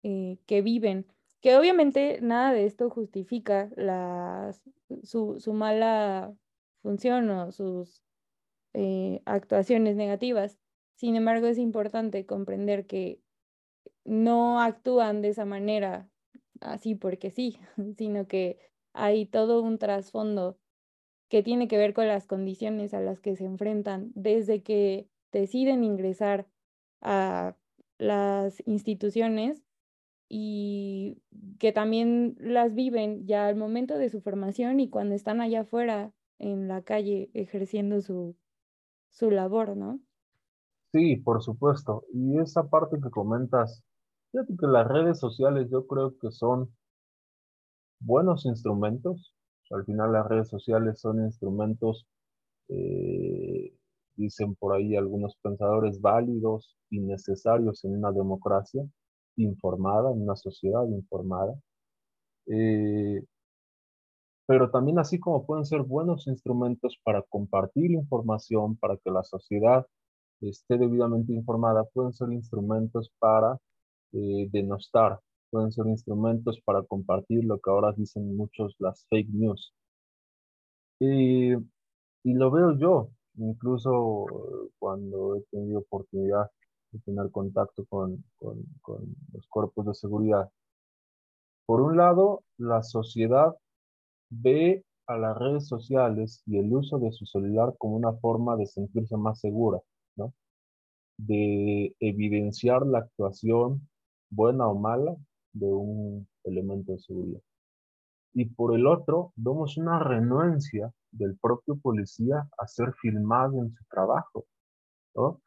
[0.02, 1.06] eh, que viven
[1.44, 3.68] que obviamente nada de esto justifica
[5.02, 6.34] su, su, mala
[6.80, 8.02] función o sus
[8.72, 10.58] eh, actuaciones negativas.
[10.94, 13.20] Sin embargo, es importante comprender que
[14.06, 16.08] no actúan de esa manera
[16.62, 17.58] así porque sí,
[17.98, 18.58] sino que
[18.94, 20.58] hay todo un trasfondo
[21.28, 25.84] que tiene que ver con las condiciones a las que se enfrentan desde que deciden
[25.84, 26.48] ingresar
[27.00, 27.56] a
[27.98, 29.64] las instituciones
[30.28, 31.22] y
[31.58, 36.12] que también las viven ya al momento de su formación y cuando están allá afuera
[36.38, 38.36] en la calle ejerciendo su,
[39.10, 40.00] su labor, ¿no?
[40.92, 42.04] Sí, por supuesto.
[42.12, 43.82] Y esa parte que comentas,
[44.32, 46.74] fíjate que las redes sociales yo creo que son
[48.00, 49.34] buenos instrumentos.
[49.70, 52.06] Al final las redes sociales son instrumentos,
[52.68, 53.74] eh,
[54.16, 58.84] dicen por ahí algunos pensadores, válidos y necesarios en una democracia
[59.36, 61.54] informada, en una sociedad informada.
[62.46, 63.24] Eh,
[64.46, 69.86] pero también así como pueden ser buenos instrumentos para compartir información, para que la sociedad
[70.40, 73.58] esté debidamente informada, pueden ser instrumentos para
[74.12, 75.20] eh, denostar,
[75.54, 79.72] pueden ser instrumentos para compartir lo que ahora dicen muchos las fake news.
[81.00, 81.54] y
[82.24, 84.26] lo veo yo, incluso
[84.78, 86.50] cuando he tenido oportunidad
[87.04, 90.50] tener contacto con, los cuerpos de seguridad.
[91.66, 93.54] Por un lado, la sociedad
[94.30, 98.66] ve a las redes sociales y el uso de su celular como una forma de
[98.66, 99.80] sentirse más segura,
[100.16, 100.32] ¿no?
[101.18, 103.88] de evidenciar la actuación
[104.30, 105.16] buena o mala
[105.54, 107.40] de un elemento de seguridad.
[108.34, 113.84] Y por el otro, vemos una renuencia del propio policía a ser filmado en su
[113.88, 114.44] trabajo.
[115.14, 115.40] ¿no?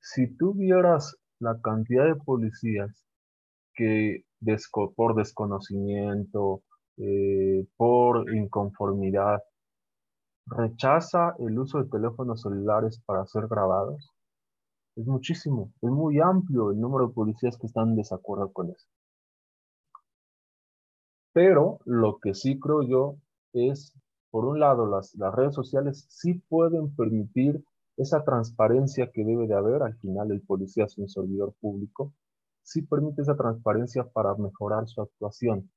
[0.00, 3.04] si tú vieras la cantidad de policías
[3.74, 4.24] que
[4.96, 6.62] por desconocimiento,
[6.96, 9.40] eh, por inconformidad,
[10.46, 14.10] rechaza el uso de teléfonos celulares para ser grabados,
[14.98, 18.88] es muchísimo, es muy amplio el número de policías que están en desacuerdo con eso.
[21.32, 23.16] Pero lo que sí creo yo
[23.52, 23.94] es,
[24.30, 27.62] por un lado, las, las redes sociales sí pueden permitir
[27.96, 32.12] esa transparencia que debe de haber, al final el policía es un servidor público,
[32.62, 35.70] sí permite esa transparencia para mejorar su actuación.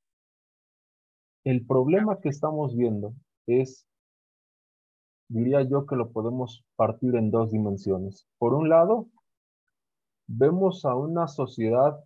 [1.43, 3.13] El problema que estamos viendo
[3.45, 3.85] es,
[5.31, 8.27] diría yo que lo podemos partir en dos dimensiones.
[8.37, 9.07] Por un lado,
[10.27, 11.97] vemos a una sociedad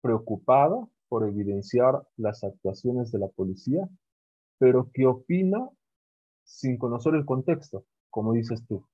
[0.00, 3.88] preocupada por evidenciar las actuaciones de la policía,
[4.58, 5.68] pero que opina
[6.44, 8.84] sin conocer el contexto, como dices tú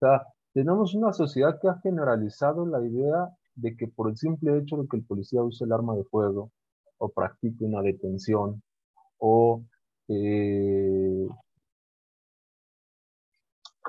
[0.00, 4.76] sea, tenemos una sociedad que ha generalizado la idea de que por el simple hecho
[4.78, 6.50] de que el policía use el arma de fuego
[6.98, 8.62] o practique una detención
[9.18, 9.62] o
[10.08, 11.28] eh,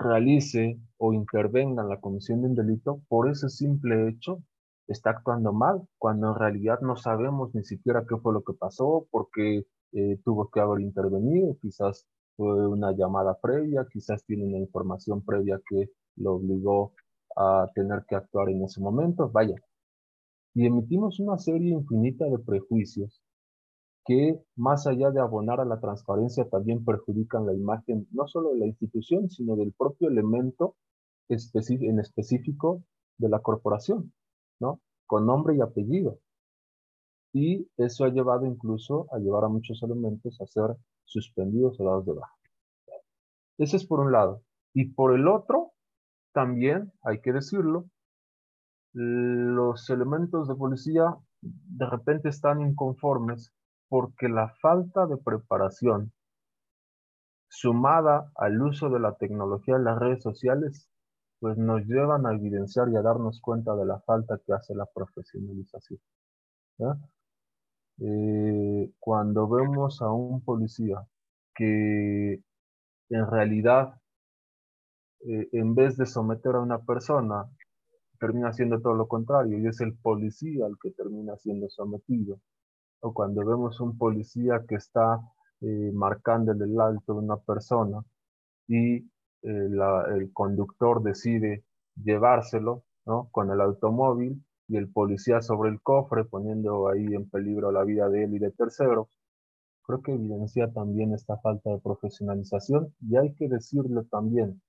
[0.02, 4.44] realice o intervenga en la comisión de un delito, por ese simple hecho
[4.88, 9.08] está actuando mal, cuando en realidad no sabemos ni siquiera qué fue lo que pasó,
[9.12, 15.24] porque eh, tuvo que haber intervenido, quizás fue una llamada previa, quizás tiene una información
[15.24, 16.94] previa que lo obligó
[17.36, 19.56] a tener que actuar en ese momento, vaya.
[20.54, 23.22] Y emitimos una serie infinita de prejuicios
[24.06, 28.60] que más allá de abonar a la transparencia también perjudican la imagen no solo de
[28.60, 30.76] la institución, sino del propio elemento
[31.30, 32.84] en específico
[33.18, 34.12] de la corporación,
[34.60, 34.82] ¿no?
[35.06, 36.20] Con nombre y apellido.
[37.34, 42.06] Y eso ha llevado incluso a llevar a muchos elementos a ser suspendidos o dados
[42.06, 42.36] de baja.
[43.58, 44.42] Ese es por un lado.
[44.74, 45.72] Y por el otro,
[46.34, 47.86] también, hay que decirlo,
[48.94, 53.54] los elementos de policía de repente están inconformes
[53.92, 56.14] porque la falta de preparación
[57.50, 60.88] sumada al uso de la tecnología en las redes sociales,
[61.42, 64.86] pues nos llevan a evidenciar y a darnos cuenta de la falta que hace la
[64.86, 66.00] profesionalización.
[68.00, 71.06] Eh, cuando vemos a un policía
[71.54, 72.42] que
[73.10, 74.00] en realidad,
[75.28, 77.44] eh, en vez de someter a una persona,
[78.22, 82.40] termina haciendo todo lo contrario y es el policía el que termina siendo sometido
[83.02, 85.20] o cuando vemos un policía que está
[85.62, 88.04] eh, marcando el alto de una persona
[88.68, 89.10] y eh,
[89.42, 91.64] el conductor decide
[91.96, 93.30] llevárselo ¿no?
[93.32, 98.10] con el automóvil y el policía sobre el cofre poniendo ahí en peligro la vida
[98.10, 99.08] de él y de terceros,
[99.84, 104.62] creo que evidencia también esta falta de profesionalización y hay que decirlo también,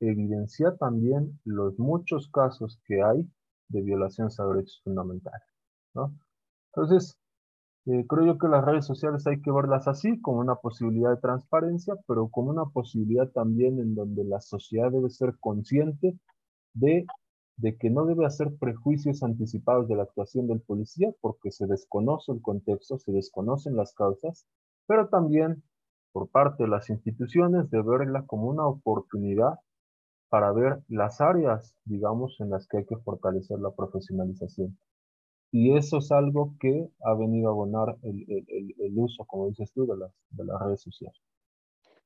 [0.00, 3.28] evidencia también los muchos casos que hay
[3.68, 5.48] de violaciones a derechos fundamentales.
[5.94, 6.12] ¿no?
[6.74, 7.16] Entonces,
[7.86, 11.20] eh, creo yo que las redes sociales hay que verlas así, como una posibilidad de
[11.20, 16.18] transparencia, pero como una posibilidad también en donde la sociedad debe ser consciente
[16.72, 17.06] de,
[17.56, 22.32] de que no debe hacer prejuicios anticipados de la actuación del policía porque se desconoce
[22.32, 24.46] el contexto, se desconocen las causas,
[24.86, 25.62] pero también
[26.12, 29.58] por parte de las instituciones de verla como una oportunidad
[30.30, 34.78] para ver las áreas, digamos, en las que hay que fortalecer la profesionalización.
[35.56, 39.70] Y eso es algo que ha venido a abonar el, el, el uso, como dices
[39.72, 41.16] tú, de las, de las redes sociales.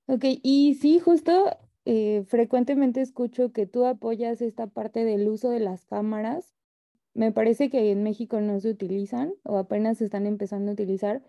[0.07, 1.57] Ok, y sí, justo
[1.87, 6.55] eh, frecuentemente escucho que tú apoyas esta parte del uso de las cámaras.
[7.15, 11.23] Me parece que en México no se utilizan o apenas se están empezando a utilizar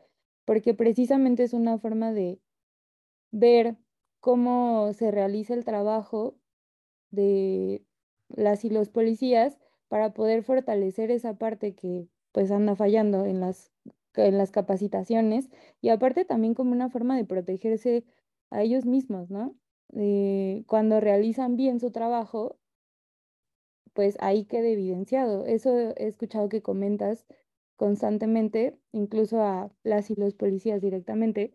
[0.43, 2.41] porque precisamente es una forma de
[3.31, 3.77] ver
[4.19, 6.35] cómo se realiza el trabajo
[7.11, 7.85] de
[8.27, 9.57] las y los policías
[9.89, 13.73] para poder fortalecer esa parte que pues anda fallando en las,
[14.15, 15.49] en las capacitaciones
[15.81, 18.05] y aparte también como una forma de protegerse
[18.51, 19.55] a ellos mismos, ¿no?
[19.95, 22.59] Eh, cuando realizan bien su trabajo,
[23.93, 25.45] pues ahí queda evidenciado.
[25.45, 27.25] Eso he escuchado que comentas
[27.75, 31.53] constantemente, incluso a las y los policías directamente,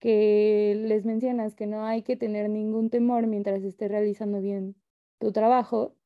[0.00, 4.76] que les mencionas que no hay que tener ningún temor mientras esté realizando bien
[5.18, 5.96] tu trabajo,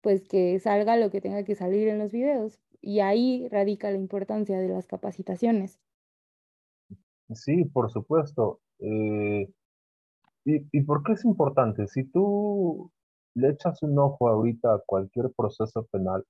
[0.00, 2.60] pues que salga lo que tenga que salir en los videos.
[2.80, 5.78] Y ahí radica la importancia de las capacitaciones.
[7.34, 8.60] Sí, por supuesto.
[8.78, 9.48] Eh,
[10.44, 11.86] ¿y, ¿Y por qué es importante?
[11.88, 12.90] Si tú
[13.34, 16.24] le echas un ojo ahorita a cualquier proceso penal,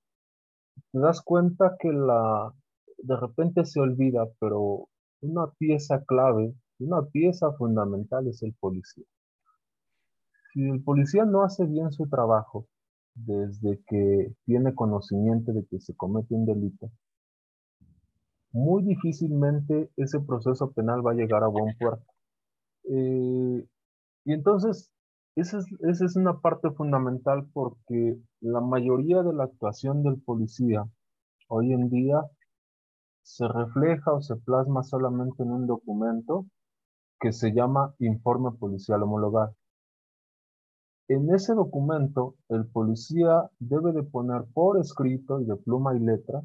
[0.92, 2.52] te das cuenta que la
[2.98, 4.88] de repente se olvida, pero
[5.22, 9.04] una pieza clave, una pieza fundamental es el policía.
[10.52, 12.66] Si el policía no hace bien su trabajo,
[13.14, 16.90] desde que tiene conocimiento de que se comete un delito,
[18.52, 22.04] muy difícilmente ese proceso penal va a llegar a buen puerto.
[22.84, 23.66] Eh,
[24.24, 24.90] y entonces,
[25.36, 30.84] esa es, esa es una parte fundamental porque la mayoría de la actuación del policía
[31.48, 32.22] hoy en día
[33.22, 36.46] se refleja o se plasma solamente en un documento
[37.20, 39.54] que se llama informe policial homologado.
[41.10, 46.40] En ese documento, el policía debe de poner por escrito y de pluma y letra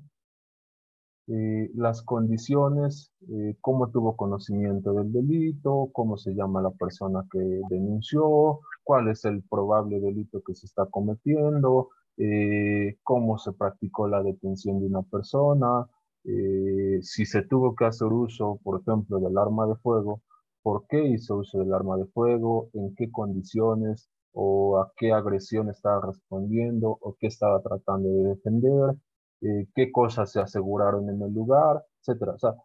[1.28, 7.62] eh, las condiciones, eh, cómo tuvo conocimiento del delito, cómo se llama la persona que
[7.70, 14.24] denunció, cuál es el probable delito que se está cometiendo, eh, cómo se practicó la
[14.24, 15.88] detención de una persona,
[16.24, 20.24] si se tuvo que hacer uso, por ejemplo, del arma de fuego,
[20.64, 25.70] por qué hizo uso del arma de fuego, en qué condiciones, o a qué agresión
[25.70, 28.96] estaba respondiendo o qué estaba tratando de defender,
[29.42, 32.30] eh, qué cosas se aseguraron en el lugar, etc.
[32.36, 32.56] O sea,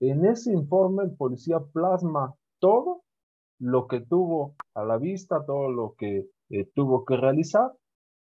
[0.00, 3.02] en ese informe el policía plasma todo
[3.58, 7.72] lo que tuvo a la vista, todo lo que eh, tuvo que realizar,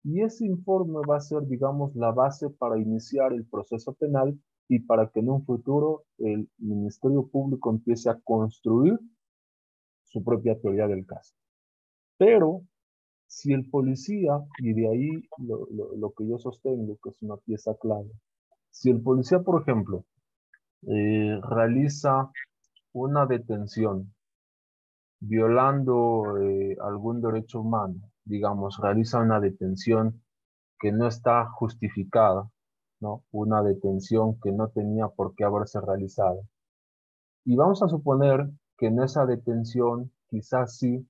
[0.04, 4.80] y ese informe va a ser, digamos, la base para iniciar el proceso penal y
[4.80, 8.98] para que en un futuro el Ministerio Público empiece a construir
[10.02, 11.34] su propia teoría del caso.
[12.18, 12.62] Pero
[13.26, 18.10] si el policía, y de ahí lo, que yo sostengo, que es una pieza clave,
[18.70, 20.04] si el policía, por ejemplo,
[20.82, 22.30] eh, realiza
[22.92, 24.14] una detención
[25.20, 30.22] violando eh, algún derecho humano, digamos, realiza una detención
[30.78, 32.50] que no está justificada,
[33.00, 33.24] ¿no?
[33.32, 36.42] Una detención que no tenía por qué haberse realizado.
[37.44, 41.06] Y vamos a suponer que en esa detención quizás sí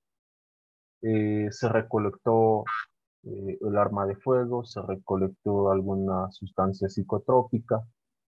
[1.04, 2.64] eh, se recolectó
[3.24, 7.82] eh, el arma de fuego, se recolectó alguna sustancia psicotrópica.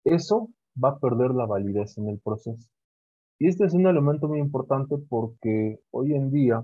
[0.04, 0.50] Eso
[0.82, 2.68] va a perder la validez en el proceso.
[3.38, 6.62] Y este es un elemento muy importante porque hoy en día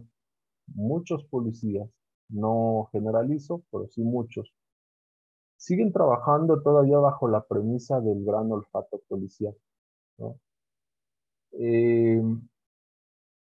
[0.74, 1.88] muchos policías,
[2.28, 4.52] no generalizo, pero sí muchos,
[5.56, 9.54] siguen trabajando todavía bajo la premisa del gran olfato policial.
[11.52, 12.22] Eh,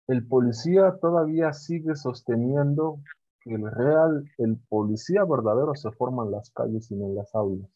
[0.08, 3.00] el policía todavía sigue sosteniendo
[3.40, 7.34] que el real, el policía verdadero se forma en las calles y no en las
[7.34, 7.70] aulas.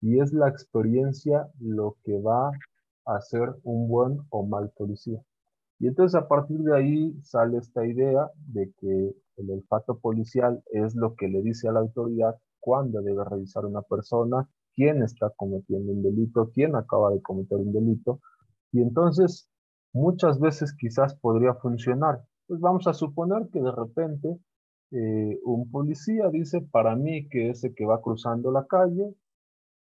[0.00, 2.50] Y es la experiencia lo que va
[3.06, 5.20] a ser un buen o mal policía.
[5.78, 10.94] Y entonces a partir de ahí sale esta idea de que el olfato policial es
[10.94, 15.92] lo que le dice a la autoridad cuándo debe revisar una persona, quién está cometiendo
[15.92, 18.20] un delito, quién acaba de cometer un delito.
[18.70, 19.48] Y entonces
[19.92, 22.22] muchas veces quizás podría funcionar.
[22.46, 24.38] Pues vamos a suponer que de repente
[24.90, 29.14] eh, un policía dice para mí que ese que va cruzando la calle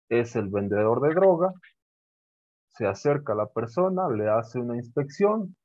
[0.09, 1.53] es el vendedor de droga,
[2.69, 5.55] se acerca a la persona, le hace una inspección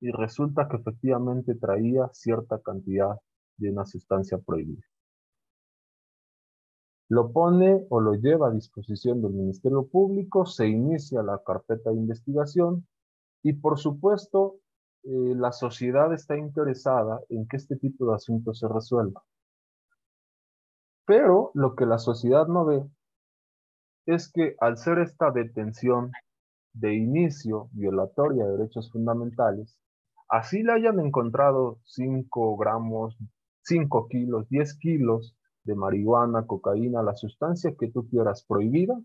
[0.00, 3.16] y resulta que efectivamente traía cierta cantidad
[3.58, 4.82] de una sustancia prohibida.
[7.08, 11.96] Lo pone o lo lleva a disposición del Ministerio Público, se inicia la carpeta de
[11.96, 12.86] investigación
[13.42, 14.56] y por supuesto
[15.02, 19.22] eh, la sociedad está interesada en que este tipo de asuntos se resuelva.
[21.06, 22.84] Pero lo que la sociedad no ve
[24.06, 26.12] es que al ser esta detención
[26.72, 29.78] de inicio violatoria de derechos fundamentales,
[30.28, 33.16] así le hayan encontrado 5 gramos,
[33.62, 39.00] 5 kilos, 10 kilos de marihuana, cocaína, la sustancia que tú quieras prohibida,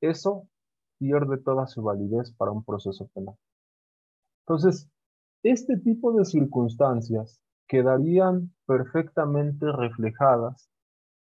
[0.00, 0.48] eso
[1.00, 3.34] pierde toda su validez para un proceso penal.
[4.46, 4.88] Entonces,
[5.42, 10.70] este tipo de circunstancias quedarían perfectamente reflejadas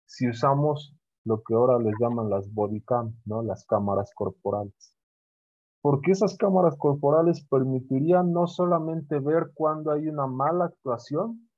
[0.05, 0.95] si usamos
[1.25, 3.43] lo que ahora les llaman las body cam, ¿no?
[3.43, 5.01] las cámaras corporales
[5.83, 11.49] porque esas cámaras corporales permitirían no solamente ver cuando hay una mala actuación,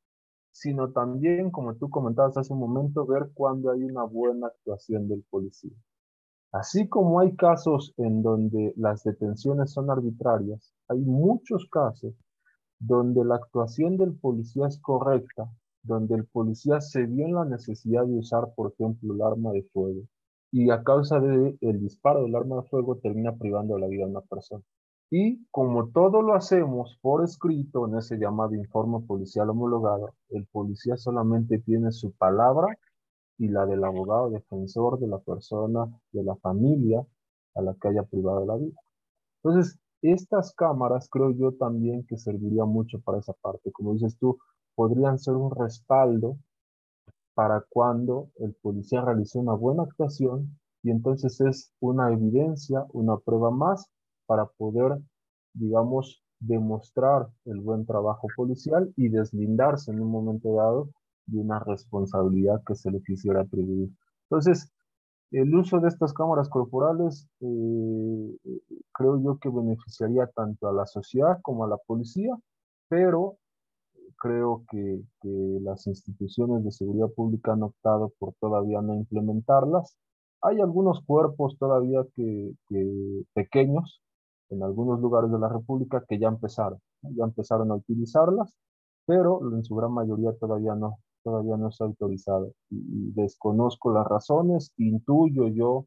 [0.52, 5.24] sino también, como tú comentabas hace un momento, ver cuando hay una buena actuación del
[5.28, 5.74] policía.
[6.52, 12.14] Así como hay casos en donde las detenciones son arbitrarias, hay muchos casos
[12.78, 15.50] donde la actuación del policía es correcta,
[15.82, 19.62] donde el policía se vio en la necesidad de usar, por ejemplo, el arma de
[19.72, 20.02] fuego,
[20.50, 24.08] y a causa del el disparo del arma de fuego termina privando la vida a
[24.08, 24.62] una persona.
[25.10, 30.96] Y como todo lo hacemos por escrito en ese llamado informe policial homologado, el policía
[30.96, 32.78] solamente tiene su palabra
[33.42, 37.04] y la del abogado defensor de la persona, de la familia
[37.56, 38.80] a la que haya privado la vida.
[39.42, 43.72] Entonces, estas cámaras creo yo también que serviría mucho para esa parte.
[43.72, 44.38] Como dices tú,
[44.76, 46.36] podrían ser un respaldo
[47.34, 53.50] para cuando el policía realizó una buena actuación y entonces es una evidencia, una prueba
[53.50, 53.90] más
[54.26, 55.00] para poder,
[55.52, 60.90] digamos, demostrar el buen trabajo policial y deslindarse en un momento dado
[61.26, 63.90] de una responsabilidad que se le quisiera atribuir.
[64.30, 64.72] Entonces,
[65.32, 68.36] el uso de estas cámaras corporales eh,
[68.92, 72.36] creo yo que beneficiaría tanto a la sociedad como a la policía,
[72.88, 73.38] pero
[74.22, 75.02] creo que,
[75.62, 79.96] las instituciones de seguridad pública han optado por todavía no implementarlas.
[80.42, 82.52] Hay algunos cuerpos todavía que,
[83.34, 84.02] pequeños
[84.50, 88.54] en algunos lugares de la República que ya empezaron, ya empezaron a utilizarlas,
[89.06, 92.52] pero en su gran mayoría todavía no, todavía no está autorizado.
[92.70, 95.86] Y, desconozco las razones, intuyo yo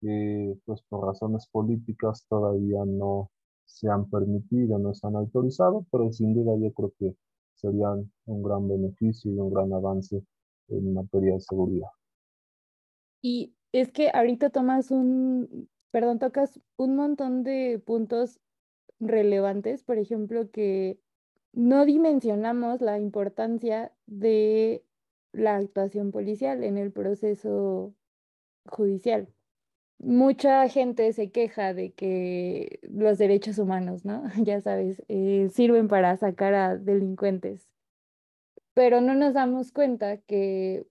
[0.00, 3.30] que pues por razones políticas todavía no
[3.66, 7.14] se han permitido, no se han autorizado, pero sin duda yo creo que
[7.54, 10.24] serían un gran beneficio y un gran avance
[10.68, 11.90] en materia de seguridad.
[13.22, 18.40] Y es que ahorita tomas un, perdón, tocas un montón de puntos
[18.98, 20.98] relevantes, por ejemplo, que
[21.52, 24.84] no dimensionamos la importancia de
[25.32, 27.94] la actuación policial en el proceso
[28.66, 29.28] judicial.
[29.98, 34.24] mucha gente se queja de que los derechos humanos, ¿no?
[34.44, 37.68] Ya sabes, eh, sirven para sacar a delincuentes.
[38.74, 40.86] Pero no nos damos cuenta que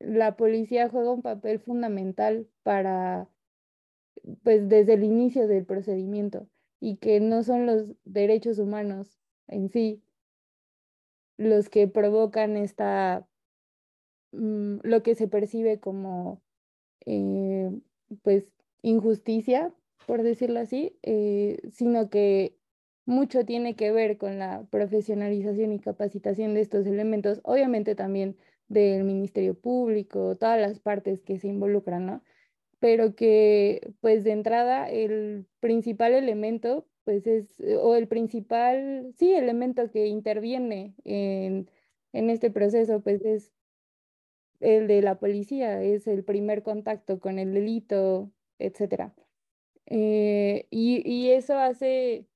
[0.00, 3.28] la policía juega un papel fundamental para,
[4.42, 6.48] pues desde el inicio del procedimiento
[6.80, 9.18] y que no son los derechos humanos
[9.48, 10.02] en sí
[11.38, 13.26] los que provocan esta,
[14.32, 16.42] mm, lo que se percibe como,
[17.06, 17.70] eh,
[18.22, 18.46] pues,
[18.82, 19.74] injusticia,
[20.06, 22.58] por decirlo así, eh, sino que
[23.06, 28.36] mucho tiene que ver con la profesionalización y capacitación de estos elementos, obviamente también
[28.68, 32.22] del Ministerio Público, todas las partes que se involucran, ¿no?
[32.80, 39.32] Pero que, pues de entrada, el principal elemento, pues es, eh, o el principal, sí,
[39.32, 41.70] elemento que interviene en,
[42.12, 43.52] en este proceso, pues es
[44.60, 49.12] el de la policía, es el primer contacto con el delito, etc.
[49.86, 52.26] Eh, y, y eso hace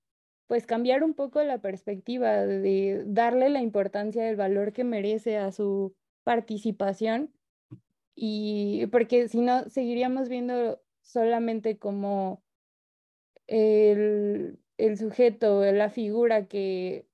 [0.47, 5.53] pues cambiar un poco la perspectiva de darle la importancia del valor que merece a
[5.53, 5.95] su
[6.25, 7.33] participación
[8.15, 12.43] y porque si no seguiríamos viendo solamente como
[13.49, 17.09] el, el sujeto, la figura que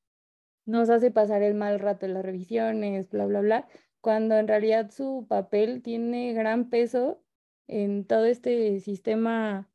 [0.67, 3.69] nos hace pasar el mal rato en las revisiones, bla, bla, bla,
[4.01, 7.21] cuando en realidad su papel tiene gran peso
[7.67, 9.71] en todo este sistema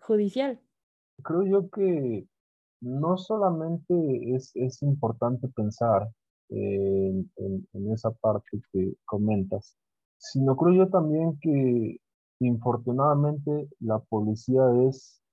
[0.00, 0.60] judicial.
[1.22, 2.26] Creo yo que
[2.80, 3.94] no solamente
[4.34, 6.08] es, es importante pensar
[6.48, 9.76] en, en, esa parte que comentas,
[10.18, 11.98] sino creo yo también que
[12.40, 15.23] infortunadamente la policía es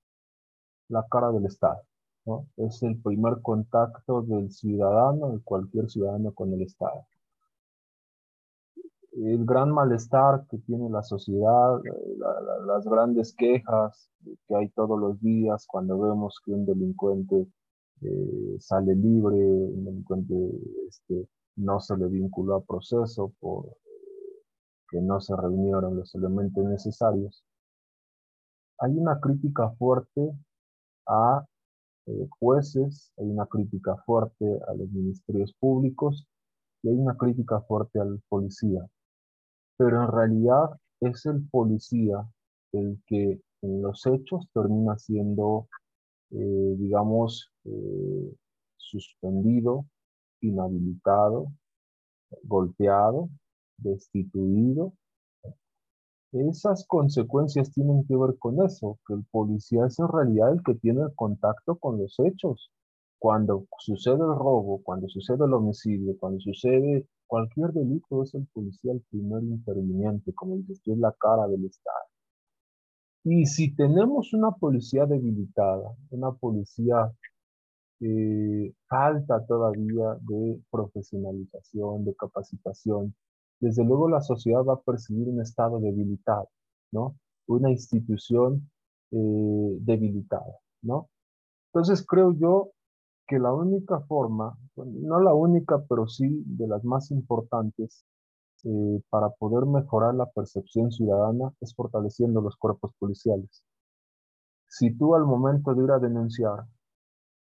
[0.92, 1.82] la cara del Estado,
[2.26, 2.48] ¿no?
[2.58, 7.06] Es el primer contacto del ciudadano, de cualquier ciudadano con el Estado.
[9.14, 11.82] El gran malestar que tiene la sociedad,
[12.66, 14.10] las grandes quejas
[14.48, 17.48] que hay todos los días cuando vemos que un delincuente
[18.02, 20.34] eh, sale libre, un delincuente
[20.88, 21.28] este,
[21.58, 23.66] no se le vinculó a proceso por
[24.90, 27.44] que no se reunieron los elementos necesarios.
[28.80, 30.34] Hay una crítica fuerte
[31.08, 31.46] a
[32.08, 36.28] eh, jueces, hay una crítica fuerte a los ministerios públicos
[36.84, 38.86] y hay una crítica fuerte al policía.
[39.78, 42.28] Pero en realidad es el policía
[42.74, 45.68] el que en los hechos termina siendo
[46.32, 48.36] eh, digamos, eh,
[48.78, 49.86] suspendido,
[50.40, 51.52] inhabilitado,
[52.44, 53.30] golpeado,
[53.78, 54.94] destituido.
[56.32, 60.76] Esas consecuencias tienen que ver con eso, que el policía es en realidad el que
[60.76, 62.72] tiene el contacto con los hechos.
[63.20, 68.94] Cuando sucede el robo, cuando sucede el homicidio, cuando sucede cualquier delito, es el policía
[68.94, 72.06] el primer interviniente, como dices tú, es la cara del Estado.
[73.24, 77.12] Y si tenemos una policía debilitada, una policía
[78.00, 83.14] que falta todavía de profesionalización, de capacitación,
[83.62, 86.50] desde luego la sociedad va a percibir un Estado debilitado,
[86.92, 87.16] ¿no?
[87.48, 88.70] Una institución
[89.12, 91.10] eh, debilitada, ¿no?
[91.68, 92.72] Entonces creo yo
[93.28, 98.04] que la única forma, no la única, pero sí de las más importantes,
[98.64, 103.64] eh, para poder mejorar la percepción ciudadana es fortaleciendo los cuerpos policiales.
[104.68, 106.66] Si tú al momento de ir a denunciar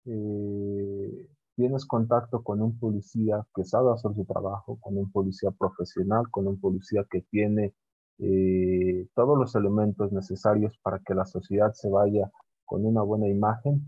[0.05, 6.29] eh, tienes contacto con un policía que sabe hacer su trabajo, con un policía profesional,
[6.31, 7.73] con un policía que tiene
[8.19, 12.31] eh, todos los elementos necesarios para que la sociedad se vaya
[12.65, 13.87] con una buena imagen,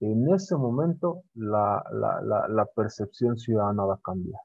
[0.00, 4.40] en ese momento la, la, percepción ciudadana va a cambiar.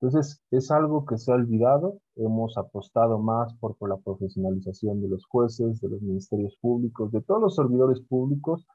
[0.00, 1.98] Entonces, es algo que se ha olvidado.
[2.16, 7.42] Hemos apostado más por, la profesionalización de los jueces, de los ministerios públicos, de todos
[7.42, 8.66] los servidores públicos,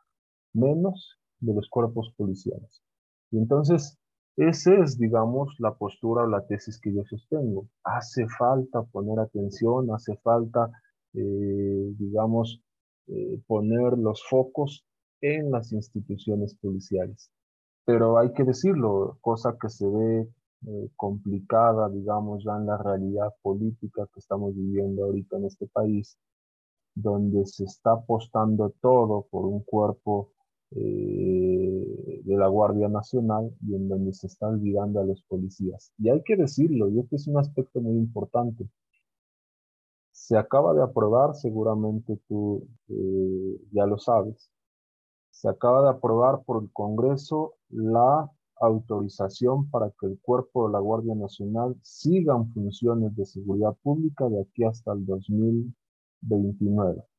[0.53, 2.81] menos de los cuerpos policiales.
[3.31, 3.97] Y entonces,
[4.37, 7.67] esa es, digamos, la postura o la tesis que yo sostengo.
[7.83, 10.71] Hace falta poner atención, hace falta,
[11.13, 12.61] eh, digamos,
[13.07, 14.85] eh, poner los focos
[15.21, 17.29] en las instituciones policiales.
[17.85, 20.21] Pero hay que decirlo, cosa que se ve
[20.65, 26.17] eh, complicada, digamos, ya en la realidad política que estamos viviendo ahorita en este país,
[26.95, 30.31] donde se está apostando todo por un cuerpo
[30.76, 35.93] eh, de la Guardia Nacional y en donde se está olvidando a los policías.
[35.97, 38.67] Y hay que decirlo, y este es un aspecto muy importante.
[40.11, 44.49] Se acaba de aprobar, seguramente tú eh, ya lo sabes,
[45.32, 50.80] se acaba de aprobar por el Congreso la autorización para que el cuerpo de la
[50.80, 55.74] Guardia Nacional siga en funciones de seguridad pública de aquí hasta el 2030.
[56.24, 57.12] 2029.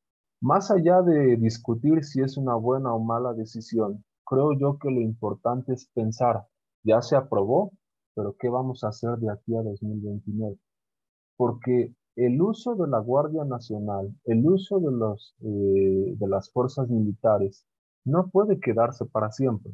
[0.45, 5.01] Más allá de discutir si es una buena o mala decisión, creo yo que lo
[5.01, 6.45] importante es pensar,
[6.83, 7.71] ya se aprobó,
[8.13, 10.55] pero ¿qué vamos a hacer de aquí a 2029?
[11.35, 16.91] Porque el uso de la Guardia Nacional, el uso de, los, eh, de las fuerzas
[16.91, 17.65] militares,
[18.05, 19.73] no puede quedarse para siempre.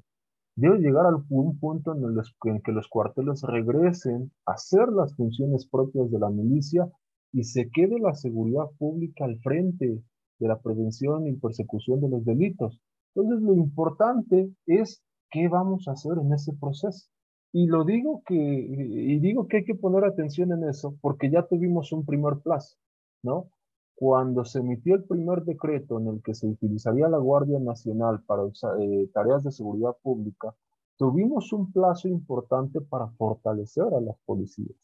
[0.55, 5.13] Debe llegar a un punto en el, en que los cuarteles regresen a hacer las
[5.17, 6.89] funciones propias de la milicia
[7.33, 10.01] y se quede la seguridad pública al frente
[10.41, 12.81] de la prevención y persecución de los delitos.
[13.13, 17.07] Entonces, lo importante es qué vamos a hacer en ese proceso.
[17.53, 21.43] Y lo digo que, y digo que hay que poner atención en eso porque ya
[21.43, 22.77] tuvimos un primer plazo,
[23.23, 23.47] ¿no?
[23.95, 28.43] Cuando se emitió el primer decreto en el que se utilizaría la Guardia Nacional para
[28.79, 30.55] eh, tareas de seguridad pública,
[30.97, 34.75] tuvimos un plazo importante para fortalecer a las policías.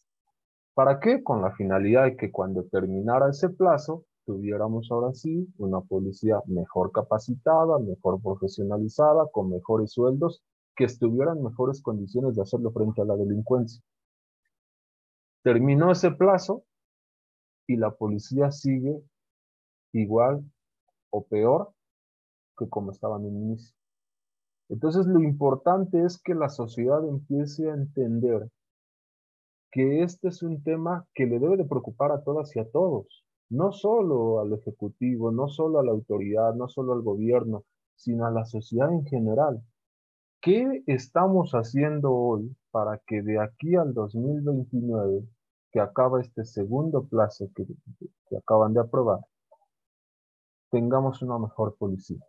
[0.73, 1.23] ¿Para qué?
[1.23, 6.91] Con la finalidad de que cuando terminara ese plazo, tuviéramos ahora sí una policía mejor
[6.91, 10.43] capacitada, mejor profesionalizada, con mejores sueldos
[10.75, 13.81] que estuvieran en mejores condiciones de hacerlo frente a la delincuencia.
[15.43, 16.65] Terminó ese plazo
[17.67, 19.01] y la policía sigue
[19.93, 20.43] igual
[21.09, 21.71] o peor
[22.57, 23.73] que como estaba en el inicio.
[24.67, 28.49] Entonces lo importante es que la sociedad empiece a entender
[29.71, 33.26] que este es un tema que le debe de preocupar a todas y a todos,
[33.49, 37.63] no solo al Ejecutivo, no solo a la autoridad, no solo al gobierno,
[37.95, 39.63] sino a la sociedad en general.
[40.41, 45.23] ¿Qué estamos haciendo hoy para que de aquí al 2029,
[45.71, 47.65] que acaba este segundo plazo que,
[48.37, 49.19] acaban de aprobar,
[50.69, 52.23] tengamos una mejor policía?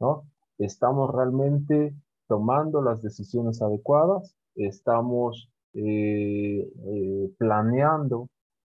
[0.00, 0.24] ¿no?
[0.58, 1.94] ¿Estamos realmente
[2.26, 4.34] tomando las decisiones adecuadas?
[4.56, 8.28] ¿Estamos eh, eh, planeando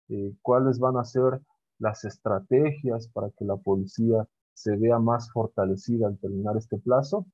[0.09, 1.41] eh, cuáles van a ser
[1.79, 7.27] las estrategias para que la policía se vea más fortalecida al terminar este plazo?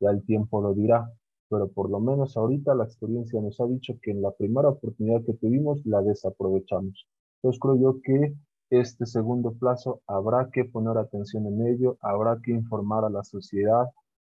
[0.00, 1.12] ya el tiempo lo dirá,
[1.50, 5.22] pero por lo menos ahorita la experiencia nos ha dicho que en la primera oportunidad
[5.24, 7.06] que tuvimos la desaprovechamos.
[7.36, 8.34] Entonces creo yo que
[8.70, 13.86] este segundo plazo habrá que poner atención en ello, habrá que informar a la sociedad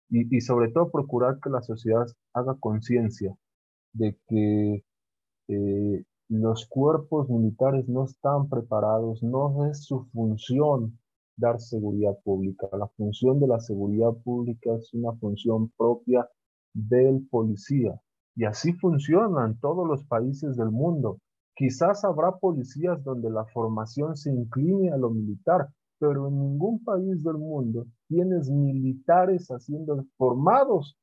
[0.09, 3.35] y, y sobre todo procurar que la sociedad haga conciencia
[3.93, 4.85] de que
[5.49, 6.05] eh,
[6.41, 10.99] los cuerpos militares no están preparados, no es su función
[11.37, 12.69] dar seguridad pública.
[12.73, 16.27] La función de la seguridad pública es una función propia
[16.73, 18.01] del policía.
[18.35, 21.19] Y así funciona en todos los países del mundo.
[21.55, 25.69] Quizás habrá policías donde la formación se incline a lo militar,
[25.99, 30.97] pero en ningún país del mundo tienes militares haciendo, formados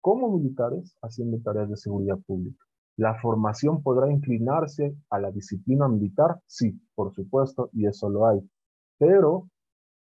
[0.00, 2.64] como militares, haciendo tareas de seguridad pública.
[2.96, 6.40] ¿La formación podrá inclinarse a la disciplina militar?
[6.46, 8.40] Sí, por supuesto, y eso lo hay.
[8.98, 9.48] Pero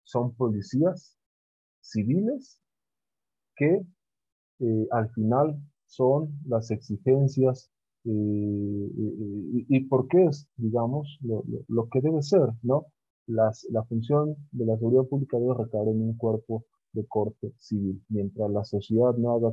[0.04, 1.18] son policías
[1.80, 2.60] civiles
[3.56, 3.84] que
[4.60, 7.70] eh, al final son las exigencias
[8.04, 8.90] eh,
[9.68, 12.86] y, por qué es, digamos, lo, que debe ser, ¿no?
[13.26, 18.02] Las, la función de la seguridad pública debe recaer en un cuerpo de corte civil.
[18.08, 19.52] Mientras la sociedad no, haga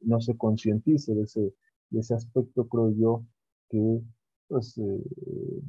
[0.00, 1.52] no se concientice de ese,
[1.92, 3.24] de ese aspecto, creo yo
[3.68, 4.00] que
[4.48, 4.82] pues, eh,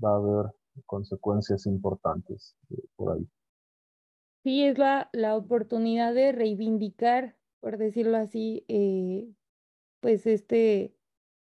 [0.03, 0.51] va a haber
[0.85, 2.55] consecuencias importantes
[2.95, 3.27] por ahí.
[4.43, 9.29] Sí, es la, la oportunidad de reivindicar, por decirlo así, eh,
[10.01, 10.93] pues este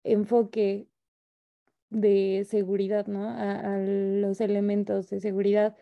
[0.03, 0.89] enfoque
[1.91, 3.29] de seguridad, ¿no?
[3.29, 5.77] A, los elementos de seguridad.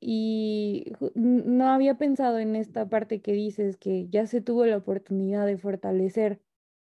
[0.00, 5.46] Y no había pensado en esta parte que dices, que ya se tuvo la oportunidad
[5.46, 6.40] de fortalecer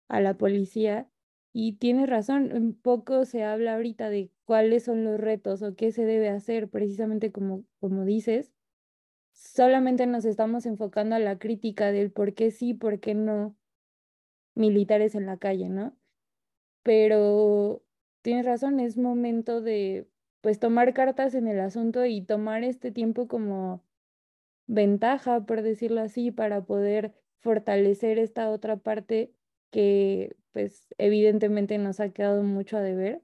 [0.07, 1.09] a la policía.
[1.53, 5.91] Y tienes razón, un poco se habla ahorita de cuáles son los retos o qué
[5.91, 8.51] se debe hacer, precisamente como, como dices,
[9.33, 13.55] solamente nos estamos enfocando a la crítica del por qué sí, por qué no
[14.55, 15.95] militares en la calle, ¿no?
[16.83, 17.83] Pero
[18.21, 20.07] tienes razón, es momento de
[20.41, 23.83] pues tomar cartas en el asunto y tomar este tiempo como
[24.67, 29.33] ventaja, por decirlo así, para poder fortalecer esta otra parte
[29.73, 33.23] que pues evidentemente nos ha quedado mucho a deber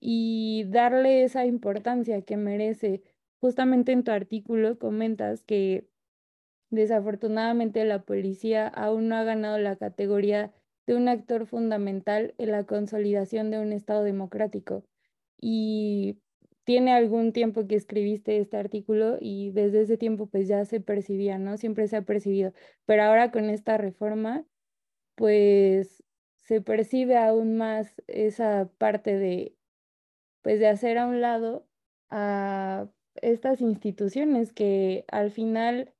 [0.00, 3.02] y darle esa importancia que merece
[3.40, 5.88] justamente en tu artículo comentas que
[6.70, 10.54] desafortunadamente la policía aún no ha ganado la categoría
[10.86, 14.84] de un actor fundamental en la consolidación de un Estado democrático.
[15.40, 16.20] Y
[16.64, 21.38] tiene algún tiempo que escribiste este artículo y desde ese tiempo pues ya se percibía,
[21.38, 21.56] ¿no?
[21.56, 22.52] Siempre se ha percibido.
[22.86, 24.44] Pero ahora con esta reforma,
[25.20, 26.02] pues
[26.44, 29.54] se percibe aún más esa parte de,
[30.40, 31.68] pues de hacer a un lado
[32.08, 35.92] a estas instituciones que al final,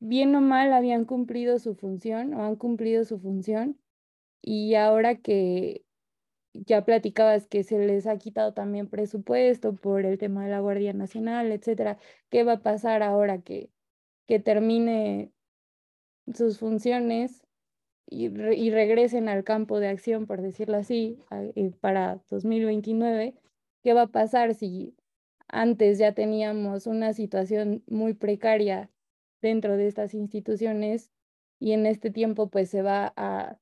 [0.00, 3.78] bien o mal, habían cumplido su función o han cumplido su función
[4.40, 5.84] y ahora que
[6.54, 10.94] ya platicabas que se les ha quitado también presupuesto por el tema de la Guardia
[10.94, 11.98] Nacional, etcétera,
[12.30, 13.70] ¿qué va a pasar ahora que,
[14.26, 15.34] que termine
[16.32, 17.44] sus funciones
[18.06, 23.34] y, y, regresen al campo de acción, por decirlo así, eh, para 2029?
[23.82, 24.94] ¿Qué va a pasar si
[25.48, 28.90] antes ya teníamos una situación muy precaria
[29.40, 31.10] dentro de estas instituciones
[31.58, 33.58] y en este tiempo pues se va a,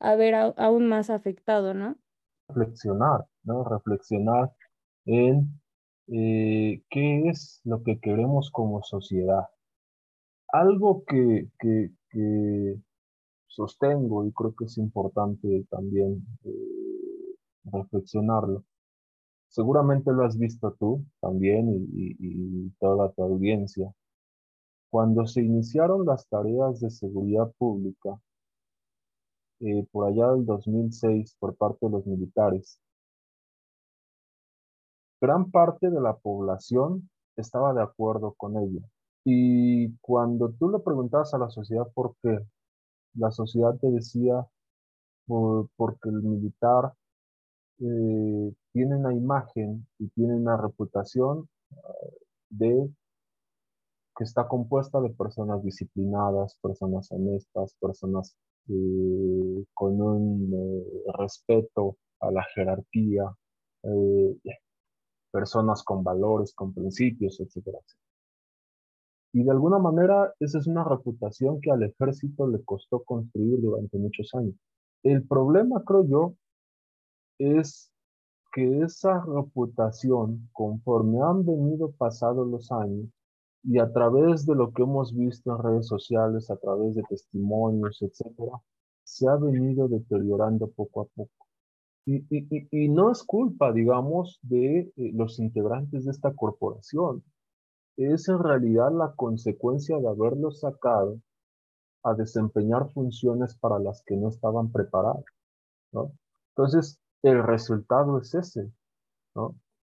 [0.00, 1.96] a ver aún más afectado, ¿no?
[2.48, 3.64] Reflexionar, ¿no?
[3.64, 4.52] Reflexionar
[5.06, 5.60] en
[6.08, 9.48] eh, qué es lo que queremos como sociedad.
[10.52, 12.76] Algo que, que, que,
[13.54, 18.64] sostengo y creo que es importante también eh, reflexionarlo
[19.54, 23.94] Seguramente lo has visto tú también y, toda tu audiencia.
[24.90, 28.18] Cuando se iniciaron las tareas de seguridad pública,
[29.60, 32.80] eh, por allá del 2006 por parte de los militares,
[35.20, 38.80] gran parte de la población estaba de acuerdo con ello.
[39.24, 42.40] Y cuando tú le preguntabas a la sociedad por qué,
[43.14, 44.46] la sociedad te decía
[45.26, 46.92] porque el militar
[47.78, 51.76] eh, tiene una imagen y tiene una reputación eh,
[52.50, 52.90] de
[54.16, 58.36] que está compuesta de personas disciplinadas, personas honestas, personas
[58.68, 60.52] eh, con un
[61.18, 63.24] respeto a la jerarquía,
[65.30, 67.78] personas con valores, con principios, etcétera,
[69.34, 73.98] Y de alguna manera esa es una reputación que al ejército le costó construir durante
[73.98, 74.54] muchos años.
[75.02, 76.34] El problema, creo yo,
[77.38, 77.90] es
[78.52, 83.08] que esa reputación, conforme han venido pasados los años,
[83.64, 88.00] y a través de lo que hemos visto en redes sociales, a través de testimonios,
[88.02, 88.52] etcétera,
[89.02, 91.46] se ha venido deteriorando poco a poco.
[92.06, 97.24] Y, y, y, no es culpa, digamos, de eh, los integrantes de esta corporación.
[97.96, 101.20] Es en realidad la consecuencia de haberlos sacado
[102.02, 105.24] a desempeñar funciones para las que no estaban preparados.
[106.50, 108.70] Entonces, el resultado es ese.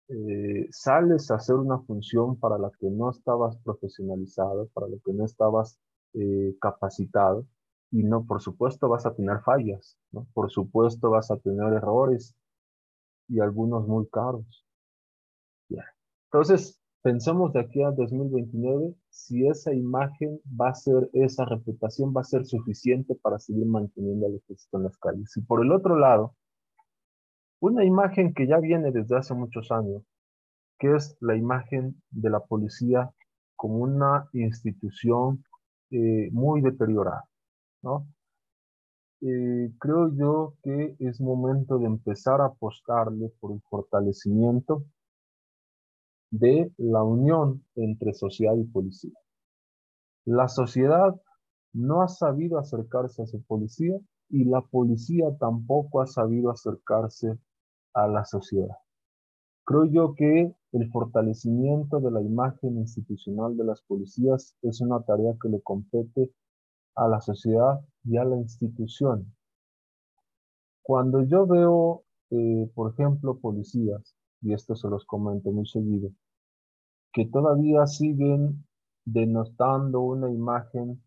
[0.10, 5.14] Eh, sales a hacer una función para la que no estabas profesionalizado, para la que
[5.14, 5.78] no estabas
[6.14, 7.46] eh, capacitado,
[7.92, 9.98] y no, por supuesto vas a tener fallas.
[10.34, 12.36] Por supuesto vas a tener errores
[13.28, 14.66] y algunos muy caros.
[16.32, 22.20] Entonces, pensemos de aquí a 2029 si esa imagen va a ser, esa reputación va
[22.20, 25.38] a ser suficiente para seguir manteniendo al ejército en las calles.
[25.38, 26.36] Y por el otro lado,
[27.62, 30.04] una imagen que ya viene desde hace muchos años,
[30.80, 33.10] que es la imagen de la policía
[33.56, 35.46] como una institución
[35.92, 37.24] eh, muy deteriorada,
[37.84, 38.06] ¿no?
[39.22, 44.84] Eh, creo yo que es momento de empezar a apostarle por el fortalecimiento
[46.32, 49.14] de la unión entre sociedad y policía.
[50.26, 51.16] La sociedad
[51.74, 53.98] no ha sabido acercarse a su policía
[54.30, 57.38] y la policía tampoco ha sabido acercarse
[57.94, 58.76] a la sociedad.
[59.64, 65.34] Creo yo que el fortalecimiento de la imagen institucional de las policías es una tarea
[65.42, 66.32] que le compete
[66.96, 69.34] a la sociedad y a la institución.
[70.82, 76.12] Cuando yo veo, eh, por ejemplo, policías, y esto se los comento muy seguido,
[77.14, 78.66] que todavía siguen
[79.06, 81.02] denostando una imagen,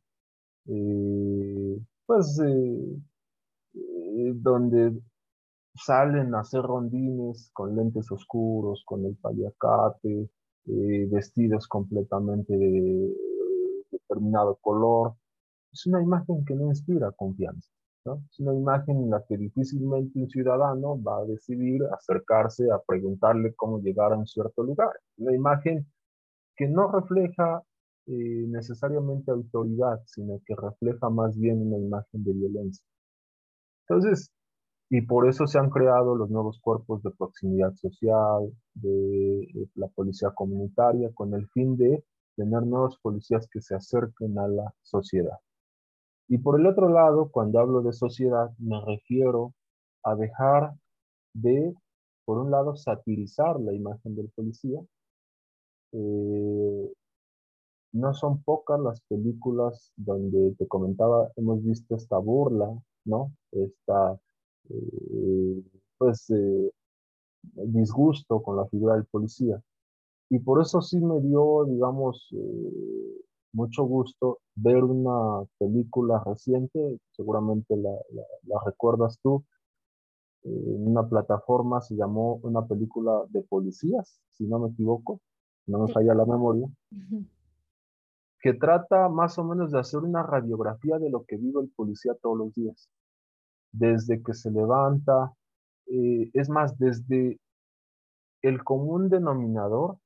[0.67, 5.01] eh, pues, eh, donde
[5.75, 10.31] salen a hacer rondines con lentes oscuros, con el paliacate,
[10.67, 13.15] eh, vestidos completamente de
[13.91, 15.15] determinado color.
[15.73, 17.71] Es una imagen que no inspira confianza.
[18.05, 18.23] ¿No?
[18.31, 23.55] Es una imagen en la que difícilmente un ciudadano va a decidir acercarse a preguntarle
[23.55, 24.91] cómo llegar a un cierto lugar.
[25.19, 25.87] Una imagen
[26.57, 27.63] que no refleja
[28.07, 32.85] eh, necesariamente autoridad, sino que refleja más bien una imagen de violencia.
[33.89, 34.31] Entonces,
[34.91, 40.31] y por eso se han creado los nuevos cuerpos de proximidad social, de, la policía
[40.31, 42.05] comunitaria, con el fin de
[42.37, 45.39] tener nuevos policías que se acerquen a la sociedad.
[46.31, 49.53] Y por el otro lado, cuando hablo de sociedad, me refiero
[50.05, 50.75] a dejar
[51.35, 51.75] de,
[52.25, 54.81] por un lado, satirizar la imagen del policía.
[55.91, 56.93] Eh,
[57.93, 63.33] no son pocas las películas donde te comentaba, hemos visto esta burla, ¿no?
[63.51, 64.17] Esta
[64.69, 65.65] eh,
[65.99, 66.71] pues, eh,
[67.43, 69.61] disgusto con la figura del policía.
[70.31, 73.21] y por eso sí me dio, digamos, eh,
[73.53, 79.45] mucho gusto ver una película reciente, seguramente la, la, recuerdas tú,
[80.43, 85.21] en una plataforma se llamó una película de policías, si no me equivoco,
[85.67, 86.67] no me falla la memoria,
[88.41, 92.15] que trata más o menos de hacer una radiografía de lo que vive el policía
[92.23, 92.89] todos los días,
[93.73, 95.35] desde que se levanta,
[95.87, 97.39] eh, es más, desde
[98.43, 99.99] el común denominador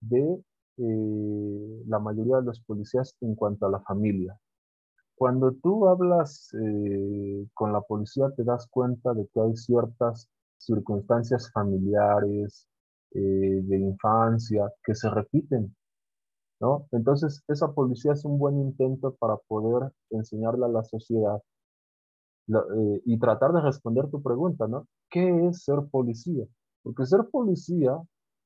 [0.00, 0.42] de
[0.82, 4.38] eh, la mayoría de los policías en cuanto a la familia.
[5.14, 10.28] Cuando tú hablas eh, con la policía te das cuenta de que hay ciertas
[10.58, 12.66] circunstancias familiares,
[13.12, 15.74] eh, de infancia, que se repiten,
[16.60, 16.86] ¿no?
[16.92, 21.42] Entonces, esa policía es un buen intento para poder enseñarle a la sociedad
[23.04, 24.86] y tratar de responder tu pregunta, ¿no?
[25.08, 26.46] ¿Qué es ser policía?
[26.82, 27.96] Porque ser policía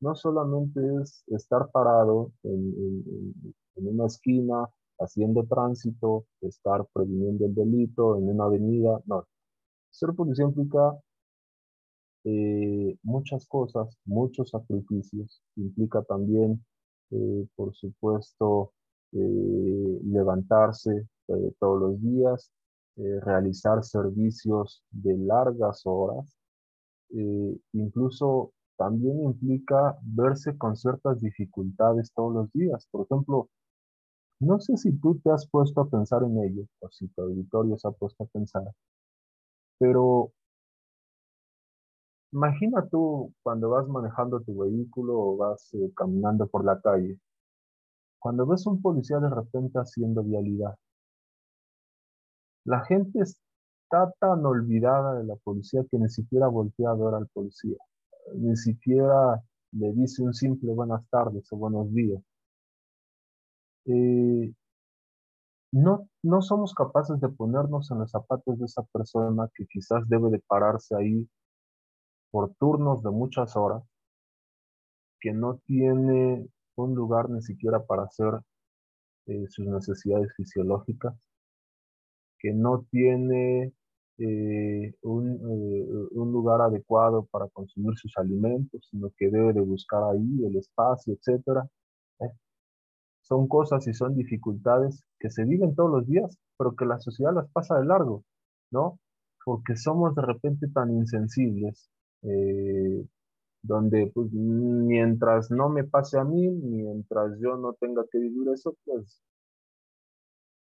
[0.05, 3.35] no solamente es estar parado en,
[3.77, 9.27] una esquina haciendo tránsito, estar previniendo el delito en una avenida, no.
[9.91, 10.95] Ser policía implica
[12.25, 16.63] eh, muchas cosas, muchos sacrificios, implica también,
[17.11, 18.73] eh, por supuesto,
[19.13, 21.09] eh, levantarse
[21.59, 22.51] todos los días,
[22.97, 26.37] realizar servicios de largas horas,
[27.73, 32.87] incluso también implica verse con ciertas dificultades todos los días.
[32.91, 33.49] Por ejemplo,
[34.41, 37.77] no sé si tú te has puesto a pensar en ello, o si tu auditorio
[37.79, 38.65] se ha puesto a pensar,
[39.79, 40.33] pero
[42.33, 47.19] imagina tú cuando vas manejando tu vehículo o vas eh, caminando por la calle,
[48.19, 50.77] cuando ves un policía de repente haciendo vialidad.
[52.65, 57.29] La gente está tan olvidada de la policía que ni siquiera voltea a ver al
[57.29, 57.77] policía
[58.35, 62.23] ni siquiera le dice un simple buenas tardes o buenos días.
[63.87, 64.53] Eh,
[65.73, 70.31] no, no somos capaces de ponernos en los zapatos de esa persona que quizás debe
[70.31, 71.29] de pararse ahí
[72.31, 73.83] por turnos de muchas horas,
[75.21, 78.41] que no tiene un lugar ni siquiera para hacer
[79.27, 81.15] eh, sus necesidades fisiológicas,
[82.39, 83.73] que no tiene
[84.19, 90.05] eh, un, eh, un, lugar adecuado para consumir sus alimentos, sino que debe de buscar
[90.05, 91.65] ahí el espacio, etc.
[92.21, 92.31] ¿eh?
[93.23, 97.35] Son cosas y son dificultades que se viven todos los días, pero que la sociedad
[97.35, 98.25] las pasa de largo,
[98.71, 99.01] ¿no?
[99.45, 101.91] Porque somos de repente tan insensibles,
[103.63, 108.77] donde pues, mientras no me pase a mí, mientras yo no tenga que vivir eso,
[108.85, 109.21] pues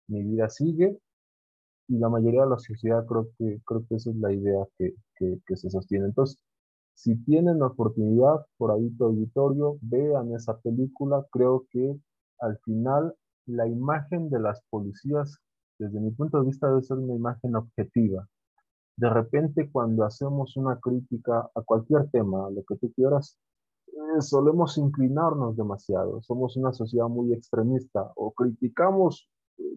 [0.09, 0.99] mi vida sigue
[1.89, 4.95] y la mayoría de la sociedad creo que, creo que esa es la idea que,
[5.17, 6.07] que, se sostiene.
[6.07, 6.43] Entonces,
[6.95, 11.25] si tienen la oportunidad, por ahí tu auditorio, vean esa película.
[11.31, 11.97] Creo que
[12.41, 13.15] al final
[13.47, 15.39] la imagen de las policías,
[15.79, 18.29] desde mi punto de vista, debe ser una imagen objetiva.
[18.97, 23.39] De repente, cuando hacemos una crítica a cualquier tema, a lo que tú quieras,
[23.89, 26.23] eh, solemos inclinarnos demasiado.
[26.23, 29.29] Somos una sociedad muy extremista o criticamos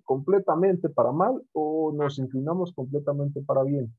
[0.03, 3.93] completamente para mal o nos inclinamos completamente para bien.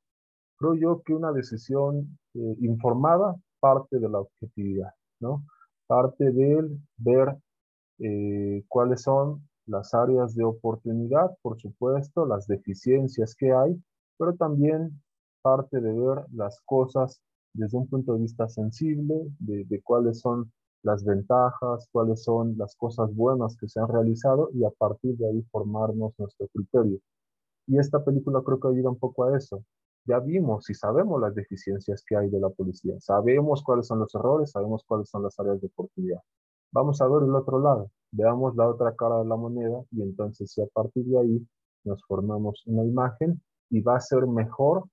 [0.58, 5.44] Creo yo que una decisión eh, informada parte de la objetividad, ¿no?
[5.86, 7.36] Parte de ver
[7.98, 13.80] eh, cuáles son las áreas de oportunidad, por supuesto, las deficiencias que hay,
[14.18, 15.02] pero también
[15.42, 17.20] parte de ver las cosas
[17.52, 20.52] desde un punto de vista sensible, de cuáles son
[20.86, 25.28] las ventajas, cuáles son las cosas buenas que se han realizado y a partir de
[25.28, 27.00] ahí formarnos nuestro criterio.
[27.66, 29.64] Y esta película creo que ayuda un poco a eso.
[30.04, 34.14] Ya vimos y sabemos las deficiencias que hay de la policía, sabemos cuáles son los
[34.14, 36.20] errores, sabemos cuáles son las áreas de oportunidad.
[36.72, 40.52] Vamos a ver el otro lado, veamos la otra cara de la moneda y entonces
[40.52, 41.46] si a partir de ahí
[41.84, 44.84] nos formamos una imagen y va a ser mejor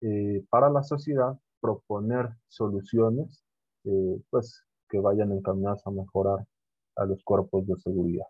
[0.00, 3.44] eh, para la sociedad proponer soluciones
[3.84, 6.46] eh, pues que vayan encaminadas a mejorar
[6.96, 8.26] a los cuerpos de seguridad.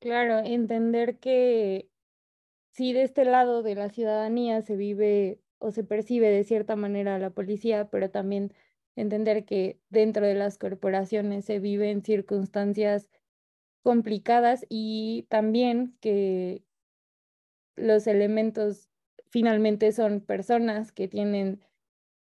[0.00, 1.90] Claro, entender que
[2.72, 7.18] si de este lado de la ciudadanía se vive o se percibe de cierta manera
[7.18, 8.52] la policía, pero también
[8.94, 13.10] entender que dentro de las corporaciones se viven circunstancias
[13.82, 16.62] complicadas y también que
[17.76, 18.88] los elementos
[19.30, 21.60] finalmente son personas que tienen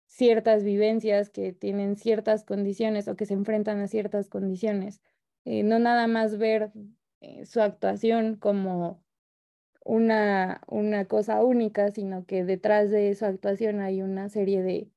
[0.07, 5.03] ciertas vivencias, que tienen ciertas condiciones o que se enfrentan a ciertas condiciones.
[5.45, 6.73] Eh, no nada más ver
[7.21, 9.03] eh, su actuación como
[9.85, 14.91] una, una cosa única, sino que detrás de su actuación hay una serie de,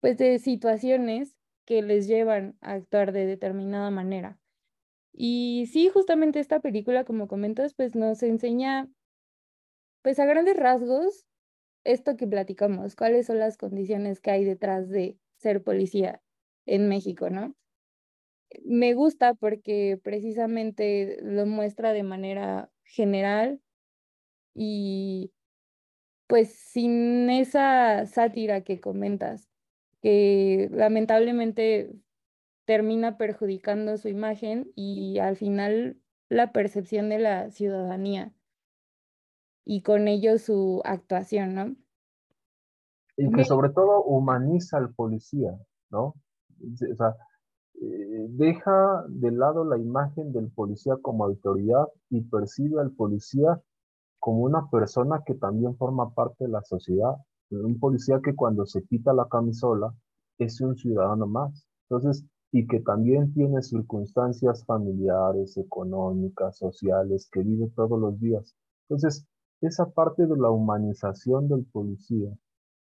[0.00, 4.38] pues, de situaciones que les llevan a actuar de determinada manera.
[5.12, 8.88] Y sí, justamente esta película, como comentas, pues nos enseña,
[10.02, 11.24] pues a grandes rasgos,
[11.84, 16.22] esto que platicamos, cuáles son las condiciones que hay detrás de ser policía
[16.66, 17.54] en México, ¿no?
[18.64, 23.60] Me gusta porque precisamente lo muestra de manera general
[24.54, 25.32] y
[26.26, 29.48] pues sin esa sátira que comentas,
[30.00, 31.90] que lamentablemente
[32.64, 38.32] termina perjudicando su imagen y al final la percepción de la ciudadanía
[39.64, 41.76] y con ello su actuación, ¿no?
[43.16, 45.56] Y que sobre todo humaniza al policía,
[45.90, 46.14] ¿no?
[46.60, 47.16] O sea,
[47.80, 53.60] eh, deja de lado la imagen del policía como autoridad y percibe al policía
[54.18, 57.14] como una persona que también forma parte de la sociedad.
[57.50, 59.94] Un policía que cuando se quita la camisola
[60.38, 61.66] es un ciudadano más.
[61.88, 68.54] Entonces, y que también tiene circunstancias familiares, económicas, sociales, que vive todos los días.
[68.88, 69.26] Entonces,
[69.66, 72.30] esa parte de la humanización del policía,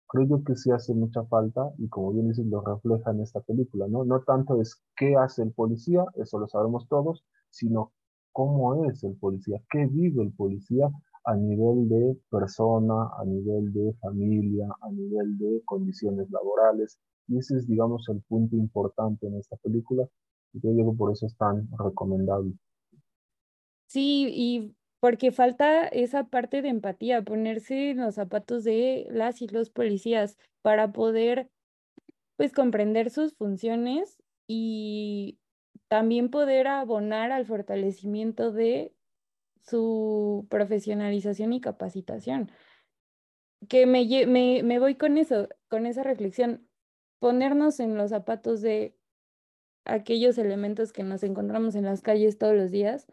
[0.08, 3.40] creo yo que sí hace mucha falta y como bien dices, lo refleja en esta
[3.40, 4.04] película, ¿no?
[4.04, 7.92] No tanto es qué hace el policía, eso lo sabemos todos, sino
[8.32, 10.90] cómo es el policía, qué vive el policía
[11.24, 16.98] a nivel de persona, a nivel de familia, a nivel de condiciones laborales.
[17.26, 20.08] Y ese es, digamos, el punto importante en esta película.
[20.54, 22.54] Y creo que por eso es tan recomendable.
[23.88, 29.48] Sí, y porque falta esa parte de empatía, ponerse en los zapatos de las y
[29.48, 31.50] los policías para poder
[32.36, 35.38] pues comprender sus funciones y
[35.88, 38.92] también poder abonar al fortalecimiento de
[39.62, 42.50] su profesionalización y capacitación.
[43.68, 46.68] Que me, me, me voy con eso, con esa reflexión,
[47.18, 48.96] ponernos en los zapatos de
[49.84, 53.06] aquellos elementos que nos encontramos en las calles todos los días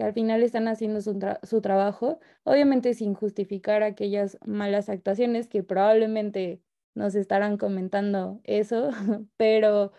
[0.00, 6.62] que al final están haciendo su, trabajo, obviamente sin justificar aquellas malas actuaciones que probablemente
[6.94, 8.88] nos estarán comentando eso,
[9.36, 9.92] pero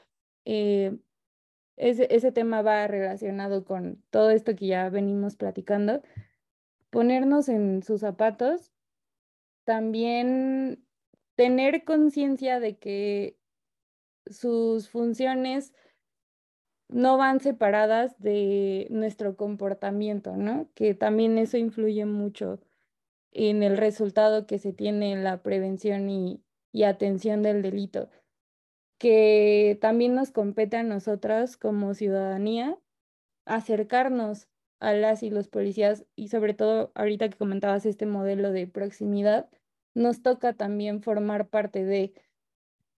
[0.44, 0.98] eh,
[1.78, 6.02] ese, ese tema va relacionado con todo esto que ya venimos platicando.
[6.90, 8.72] Ponernos en sus zapatos,
[9.66, 10.84] también
[11.36, 13.38] tener conciencia de que
[14.26, 15.76] sus funciones
[16.92, 20.70] no van separadas de nuestro comportamiento, ¿no?
[20.76, 22.60] Que también eso influye mucho
[23.32, 26.44] en el resultado que se tiene en la prevención y,
[26.84, 28.10] atención del delito,
[28.98, 32.78] que también nos compete a nosotras como ciudadanía
[33.46, 34.48] acercarnos
[34.80, 39.50] a las y los policías y sobre todo ahorita que comentabas este modelo de proximidad,
[39.94, 42.14] nos toca también formar parte de,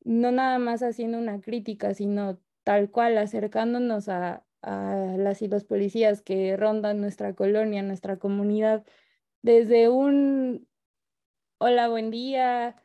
[0.05, 6.23] no nada más haciendo una crítica, sino tal cual, acercándonos a, las y los policías
[6.23, 8.85] que rondan nuestra colonia, nuestra comunidad,
[9.43, 10.69] desde un
[11.59, 12.77] hola, buen día,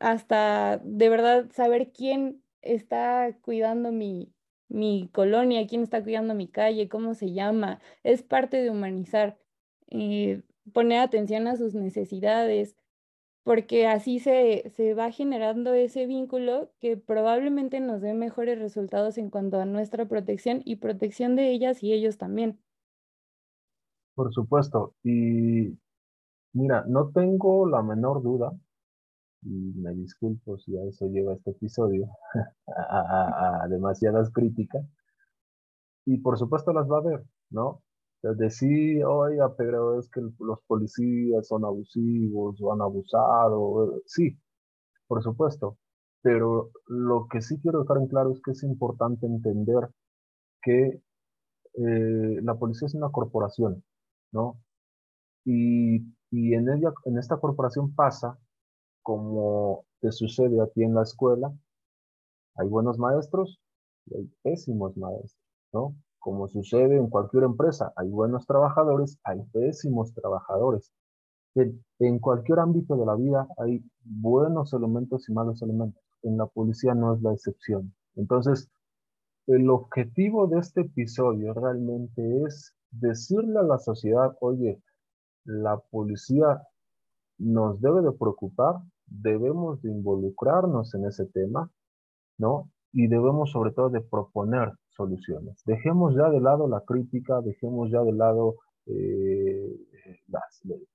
[0.00, 4.32] hasta de verdad saber quién está cuidando mi,
[4.68, 9.38] mi colonia, quién está cuidando mi calle, cómo se llama, es parte de humanizar,
[9.90, 10.42] eh,
[10.72, 12.76] poner atención a sus necesidades,
[13.44, 19.28] porque así se, se va generando ese vínculo que probablemente nos dé mejores resultados en
[19.28, 22.58] cuanto a nuestra protección y protección de ellas y ellos también.
[24.14, 24.94] Por supuesto.
[25.04, 25.78] Y
[26.54, 28.50] mira, no tengo la menor duda,
[29.42, 32.08] y me disculpo si a eso lleva este episodio,
[32.66, 34.86] a, a demasiadas críticas,
[36.06, 37.83] y por supuesto las va a haber, ¿no?
[38.32, 44.02] Decir, oiga, pero es que los policías son abusivos o han abusado.
[44.06, 44.38] Sí,
[45.06, 45.78] por supuesto.
[46.22, 49.90] Pero lo que sí quiero dejar en claro es que es importante entender
[50.62, 51.02] que
[51.74, 53.84] eh, la policía es una corporación,
[54.32, 54.58] ¿no?
[55.44, 55.98] Y,
[56.30, 58.38] y en, ella, en esta corporación pasa
[59.02, 61.52] como te sucede a ti en la escuela,
[62.56, 63.60] hay buenos maestros
[64.06, 65.96] y hay pésimos maestros, ¿no?
[66.24, 70.90] Como sucede en cualquier empresa, hay buenos trabajadores, hay pésimos trabajadores.
[71.54, 76.02] En, cualquier ámbito de la vida hay buenos elementos y malos elementos.
[76.22, 77.94] En la policía no es la excepción.
[78.16, 78.70] Entonces,
[79.48, 84.80] el objetivo de este episodio realmente es decirle a la sociedad, oye,
[85.44, 86.62] la policía
[87.36, 91.70] nos debe de preocupar, debemos de involucrarnos en ese tema,
[92.38, 92.70] ¿no?
[92.94, 95.62] Y debemos sobre todo de proponer soluciones.
[95.64, 99.76] Dejemos ya de lado la crítica, dejemos ya de lado eh,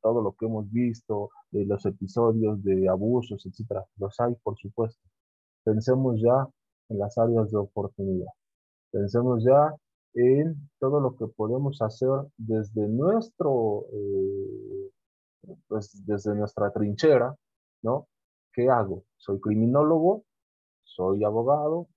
[0.01, 3.85] todo lo que hemos visto, de los episodios de abusos, etcétera.
[3.97, 5.01] Los hay, por supuesto.
[5.63, 6.47] Pensemos ya
[6.89, 8.31] en las áreas de oportunidad.
[8.91, 9.73] Pensemos ya
[10.13, 14.91] en todo lo que podemos hacer desde nuestro, eh,
[15.67, 17.35] pues desde nuestra trinchera,
[17.83, 18.07] ¿no?
[18.53, 19.03] ¿Qué hago?
[19.17, 20.23] Soy criminólogo,
[20.83, 21.87] soy abogado,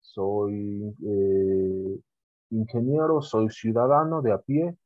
[0.00, 2.00] soy eh,
[2.50, 4.76] ingeniero, soy ciudadano de a pie.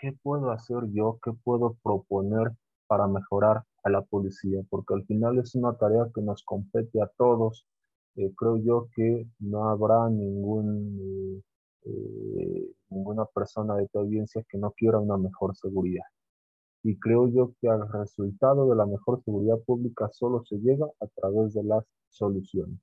[0.00, 1.18] ¿Qué puedo hacer yo?
[1.22, 2.52] ¿Qué puedo proponer
[2.86, 4.62] para mejorar a la policía?
[4.68, 7.66] Porque al final es una tarea que nos compete a todos.
[8.16, 11.42] Eh, creo yo que no habrá eh,
[12.90, 16.04] ninguna persona de tu audiencia que no quiera una mejor seguridad.
[16.82, 21.06] Y creo yo que al resultado de la mejor seguridad pública solo se llega a
[21.16, 22.78] través de las soluciones.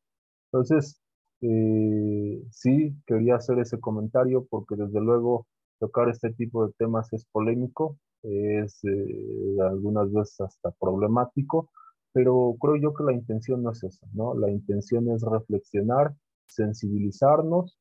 [0.52, 1.00] Entonces,
[1.42, 5.48] eh, sí, quería hacer ese comentario porque desde luego
[5.80, 11.72] tocar este tipo de temas es polémico, es eh, algunas veces hasta problemático,
[12.14, 14.36] pero creo yo que la intención no es esa, ¿no?
[14.36, 16.14] La intención es reflexionar,
[16.48, 17.80] sensibilizarnos,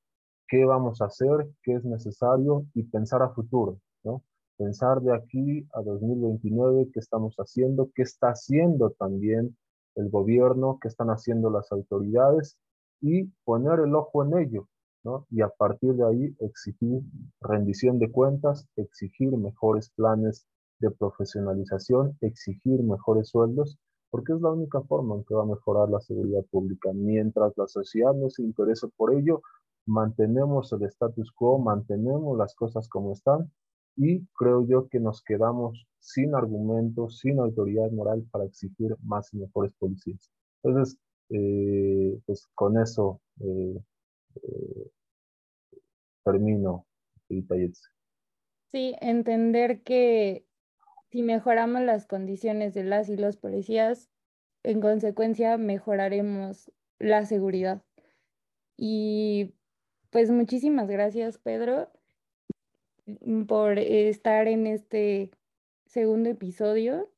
[0.48, 4.22] qué vamos a hacer, qué es necesario y pensar a futuro, ¿no?
[4.56, 9.56] Pensar de aquí a 2029 qué estamos haciendo, qué está haciendo también
[9.96, 12.58] el gobierno, qué están haciendo las autoridades
[13.00, 14.68] y poner el ojo en ello,
[15.04, 15.26] ¿no?
[15.30, 17.02] Y a partir de ahí exigir
[17.40, 20.46] rendición de cuentas, exigir mejores planes
[20.80, 23.78] de profesionalización, exigir mejores sueldos,
[24.10, 26.90] porque es la única forma en que va a mejorar la seguridad pública.
[26.92, 29.42] Mientras la sociedad no se interese por ello,
[29.86, 33.50] mantenemos el status quo, mantenemos las cosas como están
[33.96, 39.38] y creo yo que nos quedamos sin argumentos, sin autoridad moral para exigir más y
[39.38, 40.30] mejores policías.
[40.62, 40.98] Entonces,
[41.30, 43.78] eh, pues con eso eh,
[44.42, 44.90] eh,
[46.24, 46.86] termino,
[48.72, 50.44] Sí, entender que
[51.10, 54.10] si mejoramos las condiciones de las y los policías,
[54.64, 57.82] en consecuencia mejoraremos la seguridad.
[58.76, 59.54] Y
[60.10, 61.90] pues muchísimas gracias, Pedro,
[63.46, 65.30] por estar en este
[65.86, 67.10] segundo episodio.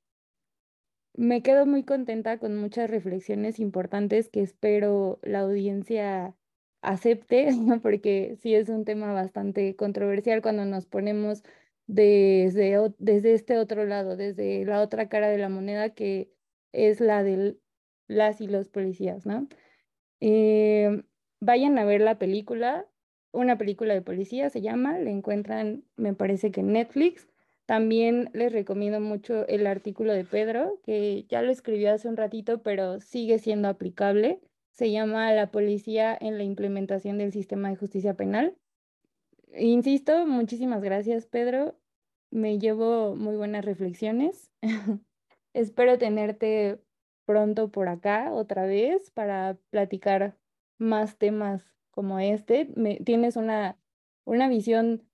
[1.14, 6.34] Me quedo muy contenta con muchas reflexiones importantes que espero la audiencia
[6.80, 7.48] acepte,
[7.82, 11.42] porque sí es un tema bastante controversial cuando nos ponemos
[11.86, 16.30] desde, desde este otro lado, desde la otra cara de la moneda que
[16.72, 17.56] es la de
[18.08, 19.48] las y los policías, ¿no?
[20.20, 21.02] Eh,
[21.40, 22.86] vayan a ver la película,
[23.32, 27.31] una película de policía se llama, la encuentran, me parece que en Netflix.
[27.66, 32.62] También les recomiendo mucho el artículo de Pedro, que ya lo escribió hace un ratito,
[32.62, 34.40] pero sigue siendo aplicable.
[34.72, 38.56] Se llama La policía en la implementación del sistema de justicia penal.
[39.54, 41.76] Insisto, muchísimas gracias, Pedro.
[42.30, 44.50] Me llevo muy buenas reflexiones.
[45.54, 46.80] Espero tenerte
[47.26, 50.36] pronto por acá otra vez para platicar
[50.78, 52.68] más temas como este.
[52.74, 53.78] Me, tienes una,
[54.24, 55.06] una visión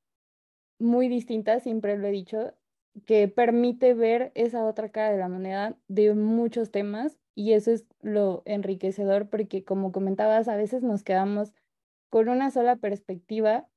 [0.79, 2.55] muy distinta, siempre lo he dicho,
[3.07, 7.87] que permite ver esa otra cara de la moneda de muchos temas y eso es
[8.03, 11.53] lo enriquecedor porque como comentabas, a veces nos quedamos
[12.11, 13.69] con una sola perspectiva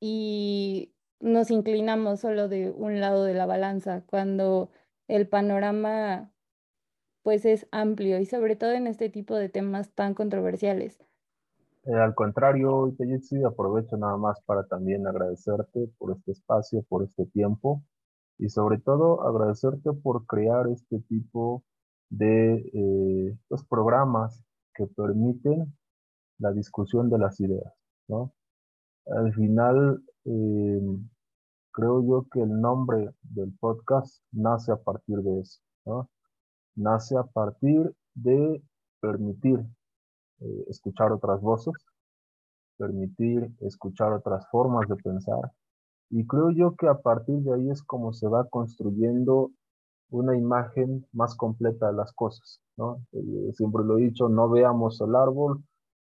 [0.00, 4.70] y nos inclinamos solo de un lado de la balanza cuando
[5.08, 6.30] el panorama
[7.22, 10.98] pues es amplio y sobre todo en este tipo de temas tan controversiales.
[11.84, 17.26] Eh, al contrario, Teyitsi, aprovecho nada más para también agradecerte por este espacio, por este
[17.26, 17.82] tiempo
[18.38, 21.64] y sobre todo agradecerte por crear este tipo
[22.10, 24.44] de eh, pues, programas
[24.74, 25.76] que permiten
[26.38, 27.72] la discusión de las ideas.
[29.06, 30.80] Al final, eh,
[31.72, 36.08] creo yo que el nombre del podcast nace a partir de eso.
[36.76, 38.62] Nace a partir de
[39.00, 39.64] permitir
[40.40, 41.74] eh, escuchar otras voces,
[42.76, 45.52] permitir escuchar otras formas de pensar.
[46.10, 49.50] Y creo yo que a partir de ahí es como se va construyendo
[50.10, 53.02] una imagen más completa de las cosas, ¿no?
[53.12, 55.62] Eh, siempre lo he dicho, no veamos el árbol,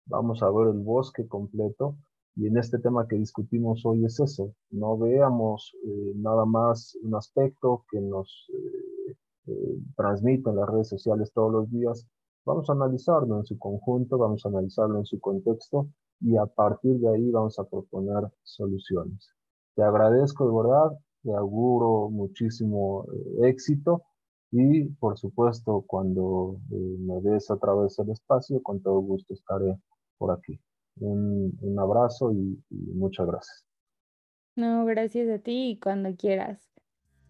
[0.07, 1.97] vamos a ver el bosque completo.
[2.37, 7.15] Y en este tema que discutimos hoy es eso, no veamos eh, nada más un
[7.17, 8.47] aspecto que nos
[9.97, 12.07] transmiten las redes sociales todos los días,
[12.45, 15.89] Vamos a analizarlo en su conjunto, vamos a analizarlo en su contexto
[16.21, 19.31] y a partir de ahí vamos a proponer soluciones.
[19.77, 24.03] Te agradezco de verdad, te auguro muchísimo eh, éxito
[24.51, 29.79] y por supuesto cuando eh, me des otra vez el espacio, con todo gusto estaré
[30.19, 30.61] por aquí.
[31.01, 33.65] Un, abrazo y, y muchas gracias.
[34.57, 36.71] No, gracias a ti y cuando quieras.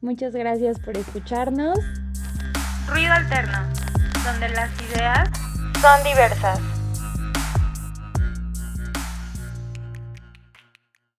[0.00, 1.78] Muchas gracias por escucharnos.
[2.88, 3.72] Ruido alterno
[4.24, 4.70] donde las
[5.80, 6.71] son diversas.